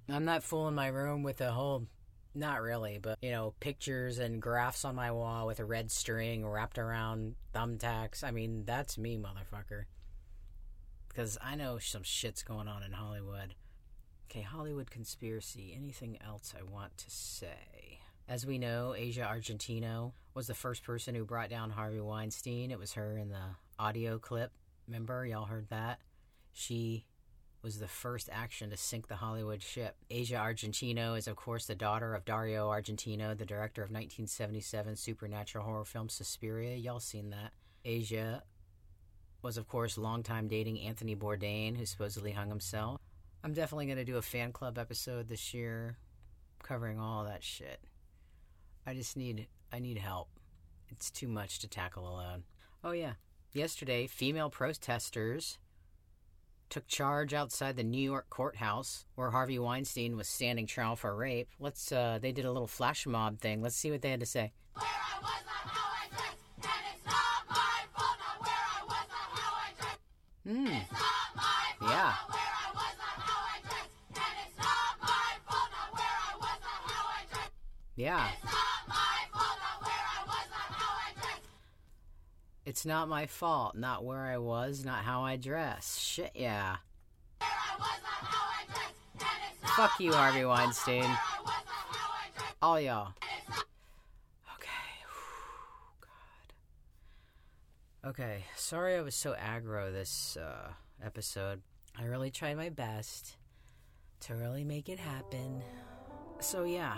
I'm 0.09 0.25
not 0.25 0.43
fooling 0.43 0.75
my 0.75 0.87
room 0.87 1.23
with 1.23 1.41
a 1.41 1.51
whole, 1.51 1.87
not 2.35 2.61
really, 2.61 2.99
but 3.01 3.17
you 3.21 3.31
know, 3.31 3.53
pictures 3.59 4.19
and 4.19 4.41
graphs 4.41 4.85
on 4.85 4.95
my 4.95 5.11
wall 5.11 5.47
with 5.47 5.59
a 5.59 5.65
red 5.65 5.91
string 5.91 6.45
wrapped 6.45 6.77
around 6.77 7.35
thumbtacks. 7.53 8.23
I 8.23 8.31
mean, 8.31 8.63
that's 8.65 8.97
me, 8.97 9.17
motherfucker. 9.17 9.85
Because 11.07 11.37
I 11.41 11.55
know 11.55 11.77
some 11.77 12.03
shit's 12.03 12.43
going 12.43 12.67
on 12.67 12.83
in 12.83 12.91
Hollywood. 12.91 13.55
Okay, 14.29 14.41
Hollywood 14.41 14.89
conspiracy. 14.89 15.73
Anything 15.77 16.17
else 16.25 16.53
I 16.57 16.63
want 16.63 16.97
to 16.97 17.09
say? 17.09 17.99
As 18.27 18.45
we 18.45 18.57
know, 18.57 18.95
Asia 18.97 19.29
Argentino 19.31 20.13
was 20.33 20.47
the 20.47 20.55
first 20.55 20.83
person 20.83 21.13
who 21.13 21.25
brought 21.25 21.49
down 21.49 21.69
Harvey 21.69 21.99
Weinstein. 21.99 22.71
It 22.71 22.79
was 22.79 22.93
her 22.93 23.17
in 23.17 23.29
the 23.29 23.43
audio 23.77 24.17
clip. 24.17 24.51
Remember? 24.87 25.25
Y'all 25.25 25.45
heard 25.45 25.69
that? 25.69 25.99
She 26.51 27.05
was 27.63 27.79
the 27.79 27.87
first 27.87 28.29
action 28.31 28.69
to 28.69 28.77
sink 28.77 29.07
the 29.07 29.15
Hollywood 29.15 29.61
ship. 29.61 29.95
Asia 30.11 30.35
Argentino 30.35 31.17
is, 31.17 31.27
of 31.27 31.37
course, 31.37 31.65
the 31.65 31.75
daughter 31.75 32.13
of 32.13 32.25
Dario 32.25 32.69
Argentino, 32.69 33.35
the 33.37 33.45
director 33.45 33.81
of 33.81 33.89
1977 33.89 34.97
supernatural 34.97 35.63
horror 35.63 35.85
film 35.85 36.09
Suspiria. 36.09 36.75
Y'all 36.75 36.99
seen 36.99 37.29
that. 37.29 37.53
Asia 37.85 38.43
was, 39.41 39.57
of 39.57 39.67
course, 39.67 39.97
longtime 39.97 40.49
dating 40.49 40.79
Anthony 40.81 41.15
Bourdain, 41.15 41.77
who 41.77 41.85
supposedly 41.85 42.31
hung 42.31 42.49
himself. 42.49 42.99
I'm 43.43 43.53
definitely 43.53 43.85
going 43.85 43.97
to 43.97 44.05
do 44.05 44.17
a 44.17 44.21
fan 44.21 44.51
club 44.51 44.77
episode 44.77 45.29
this 45.29 45.53
year 45.53 45.97
covering 46.61 46.99
all 46.99 47.23
that 47.25 47.43
shit. 47.43 47.79
I 48.85 48.93
just 48.93 49.15
need 49.15 49.47
I 49.71 49.79
need 49.79 49.97
help. 49.97 50.29
It's 50.89 51.09
too 51.09 51.27
much 51.27 51.59
to 51.59 51.67
tackle 51.67 52.07
alone. 52.07 52.43
Oh 52.83 52.91
yeah. 52.91 53.13
Yesterday, 53.53 54.07
female 54.07 54.49
protesters 54.49 55.57
took 56.73 56.87
charge 56.87 57.35
outside 57.35 57.75
the 57.75 57.83
New 57.83 58.01
York 58.01 58.25
courthouse 58.31 59.05
where 59.13 59.29
Harvey 59.29 59.59
Weinstein 59.59 60.17
was 60.17 60.27
standing 60.27 60.65
trial 60.65 60.95
for 60.95 61.15
rape. 61.15 61.47
Let's 61.59 61.91
uh 61.91 62.17
they 62.19 62.31
did 62.31 62.45
a 62.45 62.51
little 62.51 62.67
flash 62.67 63.05
mob 63.05 63.39
thing. 63.39 63.61
Let's 63.61 63.75
see 63.75 63.91
what 63.91 64.01
they 64.01 64.09
had 64.09 64.21
to 64.21 64.25
say. 64.25 64.53
Hmm. 70.47 70.67
Yeah. 71.83 72.13
Yeah. 77.95 78.62
It's 82.73 82.87
not 82.87 83.07
my 83.07 83.27
fault, 83.27 83.75
not 83.75 84.03
where 84.03 84.25
I 84.25 84.39
was, 84.39 84.83
not 84.83 85.03
how 85.03 85.21
I 85.21 85.35
dress. 85.35 85.99
Shit, 85.99 86.31
yeah. 86.33 86.77
Fuck 89.77 89.99
you, 89.99 90.11
Harvey 90.11 90.43
Weinstein. 90.43 91.05
All 92.63 92.79
y'all. 92.79 93.13
Okay. 98.03 98.43
Sorry 98.55 98.95
I 98.95 99.01
was 99.01 99.13
so 99.13 99.35
aggro 99.35 99.91
this 99.91 100.35
uh, 100.35 100.69
episode. 101.05 101.61
I 101.95 102.05
really 102.05 102.31
tried 102.31 102.57
my 102.57 102.69
best 102.69 103.35
to 104.21 104.33
really 104.33 104.63
make 104.63 104.89
it 104.89 104.97
happen. 104.97 105.61
So, 106.39 106.63
yeah, 106.63 106.97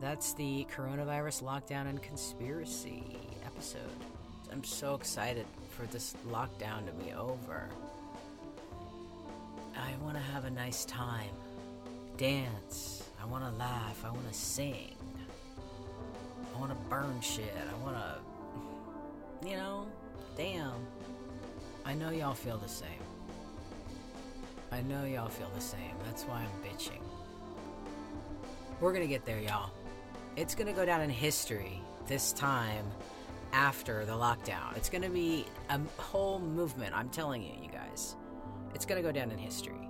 that's 0.00 0.34
the 0.34 0.66
coronavirus 0.76 1.44
lockdown 1.44 1.88
and 1.88 2.02
conspiracy 2.02 3.16
episode. 3.46 4.15
I'm 4.56 4.64
so 4.64 4.94
excited 4.94 5.44
for 5.76 5.84
this 5.84 6.16
lockdown 6.30 6.86
to 6.86 6.92
be 7.04 7.12
over. 7.12 7.68
I 9.76 9.90
want 10.02 10.16
to 10.16 10.22
have 10.32 10.46
a 10.46 10.50
nice 10.50 10.86
time, 10.86 11.28
dance. 12.16 13.04
I 13.22 13.26
want 13.26 13.44
to 13.44 13.50
laugh. 13.58 14.02
I 14.02 14.08
want 14.08 14.26
to 14.26 14.32
sing. 14.32 14.96
I 16.54 16.58
want 16.58 16.70
to 16.70 16.88
burn 16.88 17.20
shit. 17.20 17.52
I 17.70 17.84
want 17.84 17.96
to, 17.96 19.46
you 19.46 19.56
know, 19.56 19.86
damn. 20.38 20.72
I 21.84 21.92
know 21.92 22.08
y'all 22.08 22.32
feel 22.32 22.56
the 22.56 22.66
same. 22.66 22.88
I 24.72 24.80
know 24.80 25.04
y'all 25.04 25.28
feel 25.28 25.50
the 25.54 25.60
same. 25.60 25.96
That's 26.06 26.22
why 26.22 26.40
I'm 26.40 26.70
bitching. 26.70 27.02
We're 28.80 28.94
gonna 28.94 29.06
get 29.06 29.26
there, 29.26 29.38
y'all. 29.38 29.70
It's 30.34 30.54
gonna 30.54 30.72
go 30.72 30.86
down 30.86 31.02
in 31.02 31.10
history 31.10 31.82
this 32.06 32.32
time 32.32 32.86
after 33.56 34.04
the 34.04 34.12
lockdown. 34.12 34.76
It's 34.76 34.90
going 34.90 35.02
to 35.02 35.08
be 35.08 35.46
a 35.70 35.80
whole 35.96 36.38
movement. 36.38 36.94
I'm 36.94 37.08
telling 37.08 37.42
you, 37.42 37.54
you 37.62 37.70
guys. 37.70 38.14
It's 38.74 38.84
going 38.84 39.02
to 39.02 39.08
go 39.08 39.10
down 39.10 39.30
in 39.30 39.38
history. 39.38 39.88